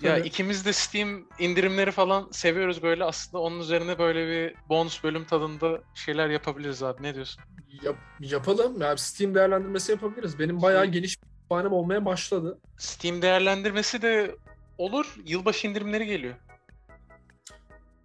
[0.00, 0.26] Ya Tabii.
[0.28, 3.04] ikimiz de Steam indirimleri falan seviyoruz böyle.
[3.04, 7.02] Aslında onun üzerine böyle bir bonus bölüm tadında şeyler yapabiliriz abi.
[7.02, 7.42] Ne diyorsun?
[7.82, 8.80] Yap- yapalım.
[8.80, 10.38] Yani Steam değerlendirmesi yapabiliriz.
[10.38, 12.58] Benim bayağı geniş bir kütüphanem olmaya başladı.
[12.78, 14.36] Steam değerlendirmesi de
[14.78, 15.16] olur.
[15.24, 16.34] Yılbaşı indirimleri geliyor.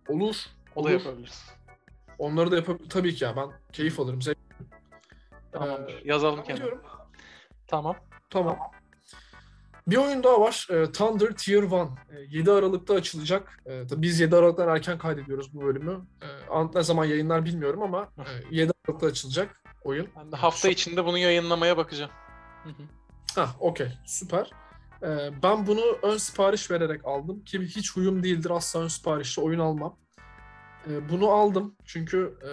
[0.07, 0.35] Olur.
[0.75, 0.91] O da olur.
[0.99, 1.45] yapabiliriz.
[2.17, 2.89] Onları da yapabiliriz.
[2.89, 4.19] Tabii ki ya ben keyif alırım.
[4.21, 4.35] Zevk-
[5.51, 5.93] Tamamdır.
[5.93, 6.81] Ee, Yazalım Tamam diyorum.
[7.67, 7.95] Tamam.
[8.29, 8.57] Tamam.
[9.87, 10.67] Bir oyun daha var.
[10.69, 11.75] E, Thunder Tier 1.
[11.75, 11.87] E,
[12.29, 13.59] 7 Aralık'ta açılacak.
[13.65, 16.01] E, tabii biz 7 Aralık'tan erken kaydediyoruz bu bölümü.
[16.21, 16.27] E,
[16.75, 20.07] ne zaman yayınlar bilmiyorum ama e, 7 Aralık'ta açılacak oyun.
[20.15, 22.11] Ben de hafta içinde bunu yayınlamaya bakacağım.
[22.63, 22.83] Hı hı.
[23.35, 23.87] Hah, okey.
[24.05, 24.51] Süper.
[25.03, 29.59] E, ben bunu ön sipariş vererek aldım ki hiç huyum değildir asla ön siparişle oyun
[29.59, 29.97] almam.
[30.89, 32.51] E, bunu aldım çünkü e,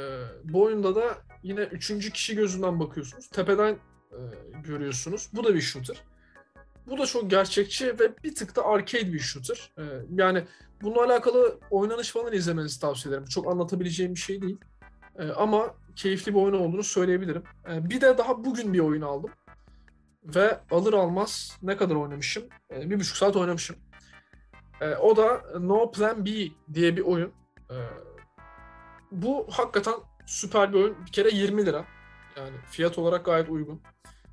[0.53, 3.29] bu oyunda da yine üçüncü kişi gözünden bakıyorsunuz.
[3.29, 3.79] Tepeden
[4.13, 4.19] e,
[4.65, 5.29] görüyorsunuz.
[5.33, 5.97] Bu da bir shooter.
[6.87, 9.73] Bu da çok gerçekçi ve bir tık da arcade bir shooter.
[9.79, 9.83] E,
[10.15, 10.45] yani
[10.83, 13.29] bununla alakalı oynanış falan izlemenizi tavsiye ederim.
[13.29, 14.59] Çok anlatabileceğim bir şey değil.
[15.19, 17.43] E, ama keyifli bir oyun olduğunu söyleyebilirim.
[17.71, 19.31] E, bir de daha bugün bir oyun aldım.
[20.25, 22.45] Ve alır almaz ne kadar oynamışım?
[22.71, 23.77] Bir buçuk saat oynamışım.
[25.01, 26.31] O da No Plan B
[26.75, 27.33] diye bir oyun.
[29.13, 29.95] Bu hakikaten
[30.27, 30.97] süper bir oyun.
[31.07, 31.85] Bir kere 20 lira.
[32.37, 33.81] Yani fiyat olarak gayet uygun.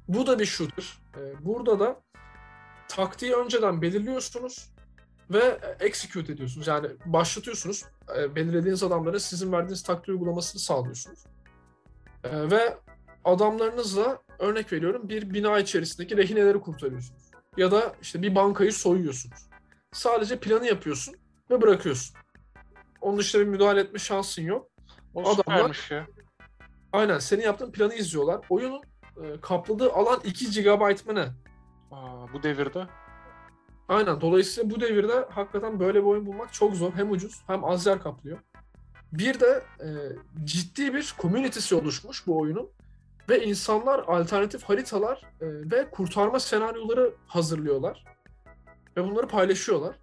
[0.08, 0.98] Bu da bir shooter.
[1.42, 2.02] Burada da
[2.90, 4.70] taktiği önceden belirliyorsunuz
[5.32, 6.68] ve execute ediyorsunuz.
[6.68, 7.86] Yani başlatıyorsunuz.
[8.18, 11.20] E, belirlediğiniz adamlara sizin verdiğiniz taktiği uygulamasını sağlıyorsunuz.
[12.24, 12.78] E, ve
[13.26, 17.22] adamlarınızla örnek veriyorum bir bina içerisindeki rehineleri kurtarıyorsunuz.
[17.58, 19.40] Ya da işte bir bankayı soyuyorsunuz.
[19.92, 21.16] Sadece planı yapıyorsun
[21.52, 22.18] ve bırakıyorsun.
[23.02, 24.70] Onun dışında bir müdahale etme şansın yok.
[25.16, 26.08] O Adamlar- ya.
[26.94, 28.46] Aynen senin yaptığın planı izliyorlar.
[28.50, 28.82] Oyunun
[29.24, 31.28] e, kapladığı alan 2 GB mı ne?
[32.34, 32.88] Bu devirde.
[33.88, 34.22] Aynen.
[34.22, 36.94] Dolayısıyla bu devirde hakikaten böyle bir oyun bulmak çok zor.
[36.94, 38.38] Hem ucuz hem az yer kaplıyor.
[39.14, 39.88] Bir de e,
[40.44, 42.70] ciddi bir community'si oluşmuş bu oyunun.
[43.30, 48.06] Ve insanlar alternatif haritalar e, ve kurtarma senaryoları hazırlıyorlar.
[48.98, 49.96] Ve bunları paylaşıyorlar.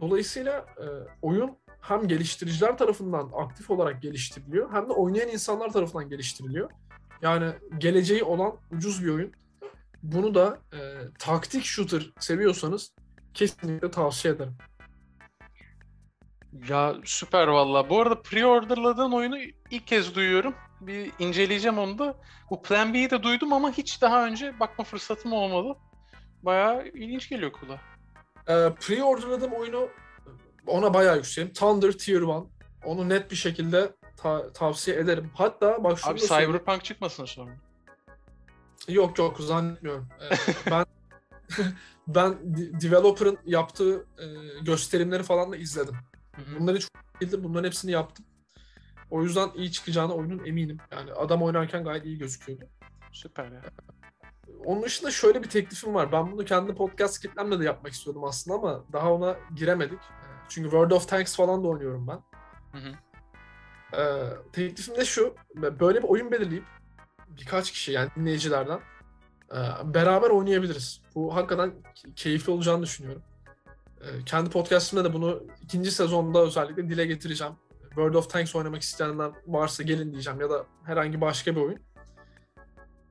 [0.00, 0.84] Dolayısıyla e,
[1.22, 6.70] oyun hem geliştiriciler tarafından aktif olarak geliştiriliyor hem de oynayan insanlar tarafından geliştiriliyor.
[7.22, 9.32] Yani geleceği olan ucuz bir oyun.
[10.04, 10.78] Bunu da e,
[11.18, 12.92] taktik shooter seviyorsanız
[13.34, 14.56] kesinlikle tavsiye ederim.
[16.68, 17.90] Ya süper valla.
[17.90, 19.38] Bu arada pre-orderladığın oyunu
[19.70, 20.54] ilk kez duyuyorum.
[20.80, 22.16] Bir inceleyeceğim onu da.
[22.50, 25.78] Bu Plan B'yi de duydum ama hiç daha önce bakma fırsatım olmadı.
[26.42, 27.80] Bayağı ilginç geliyor kulağa.
[28.48, 29.88] Ee, pre-orderladığım oyunu
[30.66, 31.52] ona bayağı yükseğim.
[31.52, 32.28] Thunder Tier 1.
[32.84, 35.30] Onu net bir şekilde ta- tavsiye ederim.
[35.34, 36.20] Hatta bak şunu Abi.
[36.20, 37.50] Cyberpunk çıkmasın sonra.
[38.88, 40.08] Yok yok zannetmiyorum.
[40.20, 40.36] Ee,
[40.70, 40.86] ben
[42.08, 44.24] ben de- developer'ın yaptığı e,
[44.62, 45.94] gösterimleri falan da izledim.
[46.58, 47.44] Bunları çok değildi.
[47.44, 48.24] Bunların hepsini yaptım.
[49.10, 50.78] O yüzden iyi çıkacağına oyunun eminim.
[50.92, 52.64] Yani adam oynarken gayet iyi gözüküyordu.
[53.12, 53.62] Süper ya.
[54.64, 56.12] Onun dışında şöyle bir teklifim var.
[56.12, 59.98] Ben bunu kendi podcast kitlemle de yapmak istiyordum aslında ama daha ona giremedik.
[59.98, 62.20] Ee, Çünkü World of Tanks falan da oynuyorum ben.
[62.80, 62.92] Hı hı.
[64.00, 65.34] Ee, teklifim de şu.
[65.54, 66.64] Böyle bir oyun belirleyip
[67.40, 68.80] birkaç kişi yani dinleyicilerden
[69.52, 69.58] e,
[69.94, 71.00] beraber oynayabiliriz.
[71.14, 71.74] Bu hakikaten
[72.16, 73.22] keyifli olacağını düşünüyorum.
[74.04, 77.52] Ee, kendi podcastimde de bunu ikinci sezonda özellikle dile getireceğim.
[77.80, 81.78] World of Tanks oynamak isteyenler varsa gelin diyeceğim ya da herhangi başka bir oyun.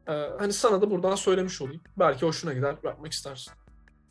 [0.08, 1.82] Ee, hani sana da buradan söylemiş olayım.
[2.00, 3.54] Belki hoşuna gider, yapmak istersin.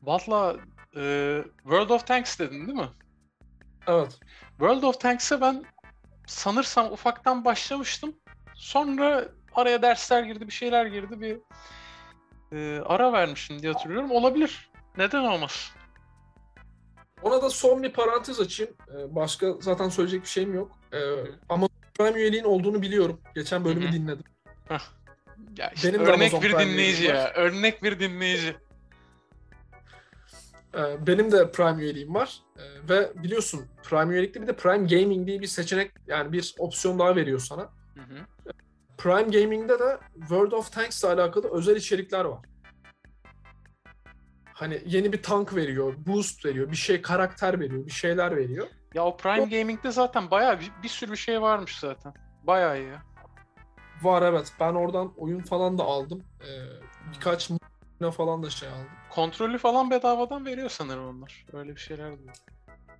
[0.02, 0.56] Valla
[0.96, 2.88] e, World of Tanks dedin değil mi?
[3.86, 4.18] Evet.
[4.48, 5.64] World of Tanks'e ben
[6.26, 8.14] sanırsam ufaktan başlamıştım.
[8.54, 11.20] Sonra araya dersler girdi, bir şeyler girdi.
[11.20, 11.38] Bir
[12.56, 14.10] e, ara vermişim diye hatırlıyorum.
[14.10, 14.70] Olabilir.
[14.98, 15.72] Neden olmaz?
[17.22, 18.72] Ona da son bir parantez açayım.
[18.88, 20.78] Ee, başka zaten söyleyecek bir şeyim yok.
[20.92, 20.98] Ee,
[21.48, 23.20] ama Prime üyeliğin olduğunu biliyorum.
[23.34, 23.92] Geçen bölümü Hı hı.
[23.92, 24.24] dinledim.
[25.58, 27.32] Ya işte Benim örnek bir Prime dinleyici ya.
[27.34, 28.56] Örnek bir dinleyici.
[30.74, 32.40] Ee, benim de Prime üyeliğim var.
[32.58, 36.98] Ee, ve biliyorsun Prime üyelikte bir de Prime Gaming diye bir seçenek yani bir opsiyon
[36.98, 37.62] daha veriyor sana.
[37.94, 38.18] Hı hı.
[39.02, 42.38] Prime Gaming'de de World of Tanks ile alakalı özel içerikler var.
[44.54, 48.66] Hani yeni bir tank veriyor, boost veriyor, bir şey karakter veriyor, bir şeyler veriyor.
[48.94, 52.14] Ya o Prime Gaming'de zaten bayağı bir, bir sürü şey varmış zaten.
[52.42, 52.92] Bayağı iyi.
[54.02, 54.52] Var evet.
[54.60, 56.24] Ben oradan oyun falan da aldım.
[56.40, 56.46] Ee,
[57.14, 57.50] birkaç
[58.00, 58.88] m- falan da şey aldım.
[59.10, 61.46] Kontrolü falan bedavadan veriyor sanırım onlar.
[61.52, 62.34] Öyle bir şeyler diyor.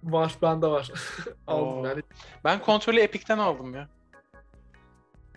[0.02, 0.90] Var, bende var.
[1.46, 1.86] aldım Oo.
[1.86, 2.02] yani.
[2.44, 3.88] Ben kontrolü Epic'ten aldım ya.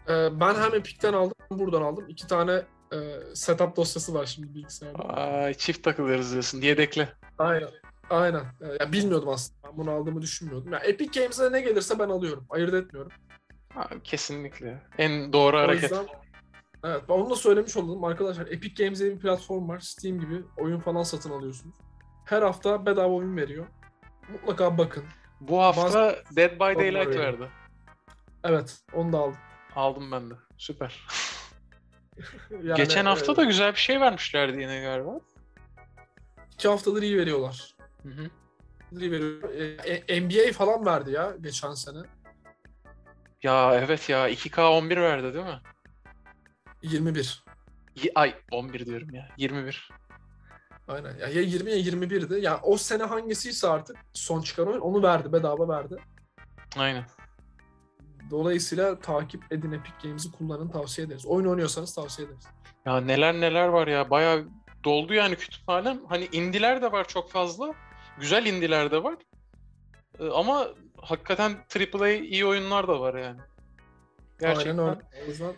[0.09, 2.05] Ee, ben hem Epic'ten aldım, hem buradan aldım.
[2.09, 2.61] İki tane
[2.93, 2.97] e,
[3.33, 5.03] setup dosyası var şimdi bilgisayarda.
[5.03, 6.61] Ay çift takılırız diyorsun.
[6.61, 7.09] Yedekli.
[7.37, 7.69] Aynen.
[8.09, 8.43] Aynen.
[8.79, 9.59] Ya bilmiyordum aslında.
[9.67, 10.73] Ben bunu aldığımı düşünmüyordum.
[10.73, 12.45] Ya Epic Games'e ne gelirse ben alıyorum.
[12.49, 13.11] Ayırt etmiyorum.
[13.73, 14.83] Ha, kesinlikle.
[14.97, 15.83] En doğru O hareket.
[15.91, 16.05] yüzden
[16.83, 18.47] Evet, ben onu da söylemiş oldum arkadaşlar.
[18.47, 19.79] Epic Games diye bir platform var.
[19.79, 21.75] Steam gibi oyun falan satın alıyorsunuz.
[22.25, 23.65] Her hafta bedava oyun veriyor.
[24.31, 25.03] Mutlaka bakın.
[25.39, 27.49] Bu hafta Bazı- Dead by Daylight verdi.
[28.43, 29.37] Evet, onu da aldım.
[29.75, 30.33] Aldım ben de.
[30.57, 30.99] Süper.
[32.63, 35.19] Yani, Geçen hafta e, da güzel bir şey vermişlerdi yine galiba.
[36.53, 37.75] iki haftadır iyi veriyorlar.
[38.03, 38.29] Hı hı.
[38.99, 39.49] İyi veriyor.
[39.53, 39.63] E,
[40.07, 41.97] e, NBA falan verdi ya geçen sene.
[43.43, 45.59] Ya evet ya 2K 11 verdi değil mi?
[46.81, 47.43] 21.
[47.95, 49.27] Y- Ay 11 diyorum ya.
[49.37, 49.89] 21.
[50.87, 51.17] Aynen.
[51.17, 52.41] Ya, ya 20 ya 21'di.
[52.41, 55.33] Ya o sene hangisiyse artık son çıkan oyun onu verdi.
[55.33, 55.97] Bedava verdi.
[56.77, 57.05] Aynen.
[58.31, 61.25] Dolayısıyla takip edin Epic Games'i kullanın tavsiye ederiz.
[61.25, 62.45] Oyun oynuyorsanız tavsiye ederiz.
[62.85, 64.09] Ya neler neler var ya.
[64.09, 64.45] Bayağı
[64.83, 66.05] doldu yani kütüphanem.
[66.05, 67.73] Hani indiler de var çok fazla.
[68.19, 69.15] Güzel indiler de var.
[70.19, 70.67] Ee, ama
[70.97, 73.39] hakikaten AAA iyi oyunlar da var yani.
[74.39, 75.25] Gerçekten Aynen öyle.
[75.25, 75.53] O yüzden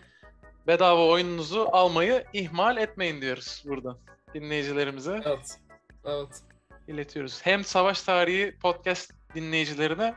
[0.67, 3.97] bedava oyununuzu almayı ihmal etmeyin diyoruz buradan.
[4.33, 5.59] Dinleyicilerimize evet.
[6.05, 6.41] Evet.
[6.87, 7.39] iletiyoruz.
[7.43, 10.13] Hem Savaş Tarihi podcast dinleyicilerine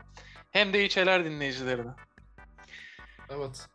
[0.51, 1.91] hem de İçeler dinleyicilerine.
[3.35, 3.67] Evet.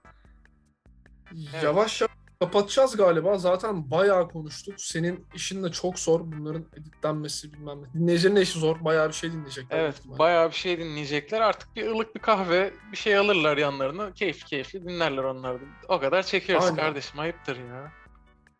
[1.62, 3.38] Yavaş yavaş kapatacağız galiba.
[3.38, 4.74] Zaten bayağı konuştuk.
[4.78, 6.20] Senin işin de çok zor.
[6.20, 7.92] Bunların editlenmesi bilmem ne.
[7.94, 8.84] Dinleyicilerin de işi zor.
[8.84, 9.78] Bayağı bir şey dinleyecekler.
[9.78, 11.40] Evet, bayağı bir şey dinleyecekler.
[11.40, 14.12] Artık bir ılık bir kahve, bir şey alırlar yanlarına.
[14.12, 15.64] Keyif keyifli dinlerler onlar da.
[15.88, 16.76] O kadar çekiyoruz Aynen.
[16.76, 17.20] kardeşim.
[17.20, 17.92] Ayıptır ya.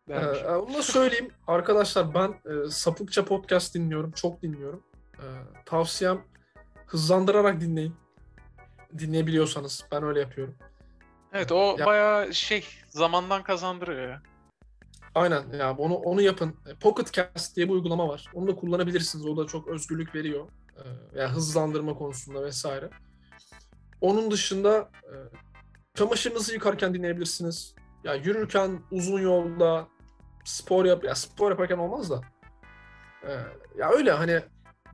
[0.07, 0.41] Ee, Dermiş.
[0.41, 1.31] e, onu da söyleyeyim.
[1.47, 4.11] Arkadaşlar ben e, sapıkça podcast dinliyorum.
[4.11, 4.83] Çok dinliyorum.
[5.15, 5.25] Ee,
[5.65, 6.21] tavsiyem
[6.85, 7.95] hızlandırarak dinleyin.
[8.97, 9.85] Dinleyebiliyorsanız.
[9.91, 10.55] Ben öyle yapıyorum.
[11.37, 14.21] Evet, o ya- bayağı şey zamandan kazandırıyor ya.
[15.15, 16.55] Aynen ya onu onu yapın.
[16.67, 18.25] E, Pocket Cast diye bir uygulama var.
[18.33, 19.25] Onu da kullanabilirsiniz.
[19.25, 20.47] O da çok özgürlük veriyor.
[20.77, 20.81] Ee,
[21.19, 22.89] yani hızlandırma konusunda vesaire.
[24.01, 25.13] Onun dışında e,
[25.95, 27.75] çamaşırınızı yıkarken dinleyebilirsiniz.
[28.03, 29.87] Ya yürürken uzun yolda
[30.45, 32.21] spor yap ya spor yaparken olmaz da.
[33.77, 34.41] Ya öyle hani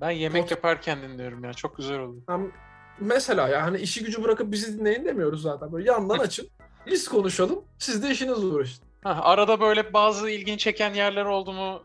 [0.02, 1.54] Ben yemek Pot- yaparken dinliyorum ya.
[1.54, 2.24] Çok güzel oluyor.
[2.28, 2.52] hem
[3.00, 5.72] mesela ya hani işi gücü bırakıp bizi dinleyin demiyoruz zaten.
[5.72, 6.50] Böyle yandan açın.
[6.86, 7.66] Biz konuşalım.
[7.78, 8.84] Siz de işinizle uğraşın.
[9.04, 11.84] Ha, arada böyle bazı ilgini çeken yerler oldu mu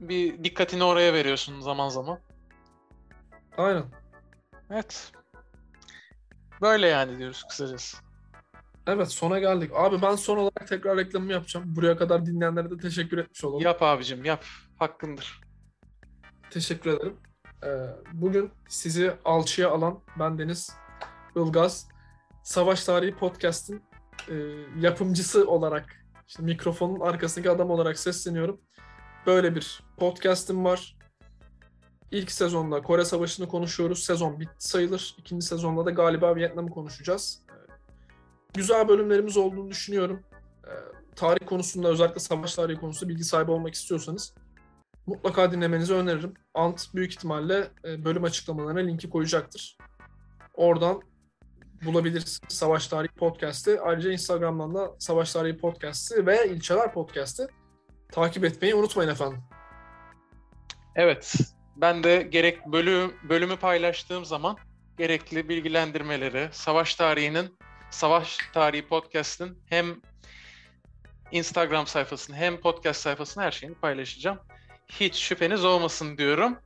[0.00, 2.18] bir dikkatini oraya veriyorsun zaman zaman.
[3.56, 3.84] Aynen.
[4.70, 5.12] Evet.
[6.62, 7.96] Böyle yani diyoruz kısacası.
[8.86, 9.70] Evet sona geldik.
[9.74, 11.76] Abi ben son olarak tekrar reklamımı yapacağım.
[11.76, 13.62] Buraya kadar dinleyenlere de teşekkür etmiş olalım.
[13.62, 14.44] Yap abicim yap.
[14.78, 15.40] Hakkındır.
[16.50, 17.16] Teşekkür ederim.
[17.64, 20.72] Ee, bugün sizi alçıya alan ben Deniz
[21.36, 21.88] Ilgaz.
[22.42, 23.82] Savaş Tarihi Podcast'in
[24.28, 24.34] e,
[24.80, 28.60] yapımcısı olarak, işte mikrofonun arkasındaki adam olarak sesleniyorum.
[29.26, 30.96] Böyle bir podcast'im var.
[32.10, 34.04] İlk sezonda Kore Savaşı'nı konuşuyoruz.
[34.04, 35.16] Sezon bitti sayılır.
[35.18, 37.42] İkinci sezonda da galiba Vietnam'ı konuşacağız.
[37.50, 37.52] Ee,
[38.54, 40.22] Güzel bölümlerimiz olduğunu düşünüyorum.
[40.66, 40.70] Ee,
[41.16, 44.34] Tarih konusunda özellikle savaş tarihi konusunda bilgi sahibi olmak istiyorsanız
[45.06, 46.34] mutlaka dinlemenizi öneririm.
[46.54, 49.76] Ant büyük ihtimalle e, bölüm açıklamalarına linki koyacaktır.
[50.54, 51.02] Oradan
[51.84, 53.80] bulabilirsiniz Savaş Tarihi Podcast'ı.
[53.82, 57.48] Ayrıca Instagram'dan da Savaş Tarihi Podcast'ı ve İlçeler Podcast'ı
[58.12, 59.42] takip etmeyi unutmayın efendim.
[60.96, 61.34] Evet.
[61.76, 64.56] Ben de gerek bölüm bölümü paylaştığım zaman
[64.98, 67.58] gerekli bilgilendirmeleri, savaş tarihinin,
[67.90, 69.86] savaş tarihi podcast'ın hem
[71.32, 74.38] Instagram sayfasını hem podcast sayfasını her şeyini paylaşacağım.
[74.88, 76.58] Hiç şüpheniz olmasın diyorum.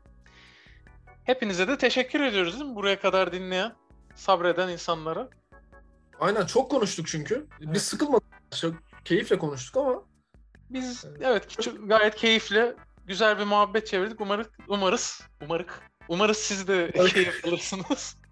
[1.24, 2.76] Hepinize de teşekkür ediyoruz değil mi?
[2.76, 3.74] Buraya kadar dinleyen,
[4.14, 5.28] sabreden insanlara.
[6.20, 7.46] Aynen çok konuştuk çünkü.
[7.60, 7.74] Evet.
[7.74, 8.26] Biz sıkılmadık.
[8.60, 10.02] Çok keyifle konuştuk ama
[10.70, 11.50] Biz Evet.
[11.50, 14.20] çok- gayet keyifli, güzel bir muhabbet çevirdik.
[14.20, 18.16] Umarız, umarız, umarık, umarız siz de keyif alırsınız.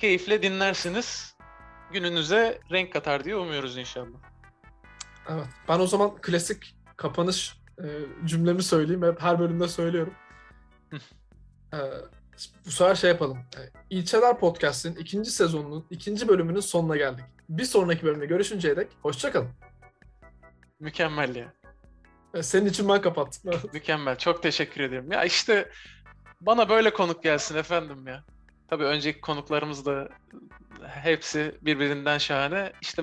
[0.00, 1.36] Keyifle dinlersiniz.
[1.92, 4.18] Gününüze renk katar diye umuyoruz inşallah.
[5.28, 5.46] Evet.
[5.68, 7.88] Ben o zaman klasik kapanış e,
[8.24, 9.02] cümlemi söyleyeyim.
[9.02, 10.14] Hep her bölümde söylüyorum.
[11.72, 11.78] e,
[12.66, 13.38] bu sefer şey yapalım.
[13.38, 13.60] E,
[13.90, 17.24] İlçeler Podcast'in ikinci sezonunun ikinci bölümünün sonuna geldik.
[17.48, 19.50] Bir sonraki bölümde görüşünceye dek hoşçakalın.
[20.80, 21.52] Mükemmel ya.
[22.42, 23.52] Senin için ben kapattım.
[23.72, 24.18] Mükemmel.
[24.18, 25.12] Çok teşekkür ederim.
[25.12, 25.70] Ya işte
[26.40, 28.24] bana böyle konuk gelsin efendim ya.
[28.68, 30.08] Tabii önceki konuklarımız da
[30.86, 32.72] hepsi birbirinden şahane.
[32.82, 33.02] İşte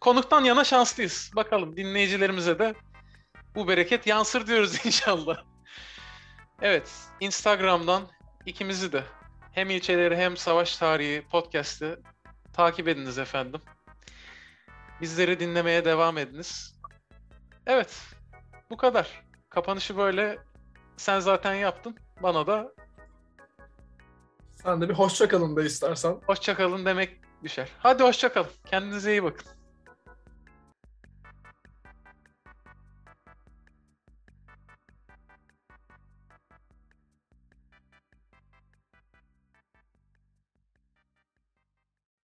[0.00, 1.30] konuktan yana şanslıyız.
[1.36, 2.74] Bakalım dinleyicilerimize de
[3.56, 5.36] bu bereket yansır diyoruz inşallah.
[6.62, 8.02] Evet, Instagram'dan
[8.46, 9.04] ikimizi de
[9.52, 12.00] hem ilçeleri hem savaş tarihi podcast'ı
[12.52, 13.60] takip ediniz efendim.
[15.00, 16.80] Bizleri dinlemeye devam ediniz.
[17.66, 18.00] Evet,
[18.70, 19.24] bu kadar.
[19.48, 20.38] Kapanışı böyle
[20.96, 21.96] sen zaten yaptın.
[22.22, 22.72] Bana da
[24.54, 26.16] Sen de bir hoşçakalın da istersen.
[26.26, 27.68] hoşçakalın demek düşer.
[27.78, 28.50] Hadi hoşçakalın.
[28.66, 29.46] Kendinize iyi bakın.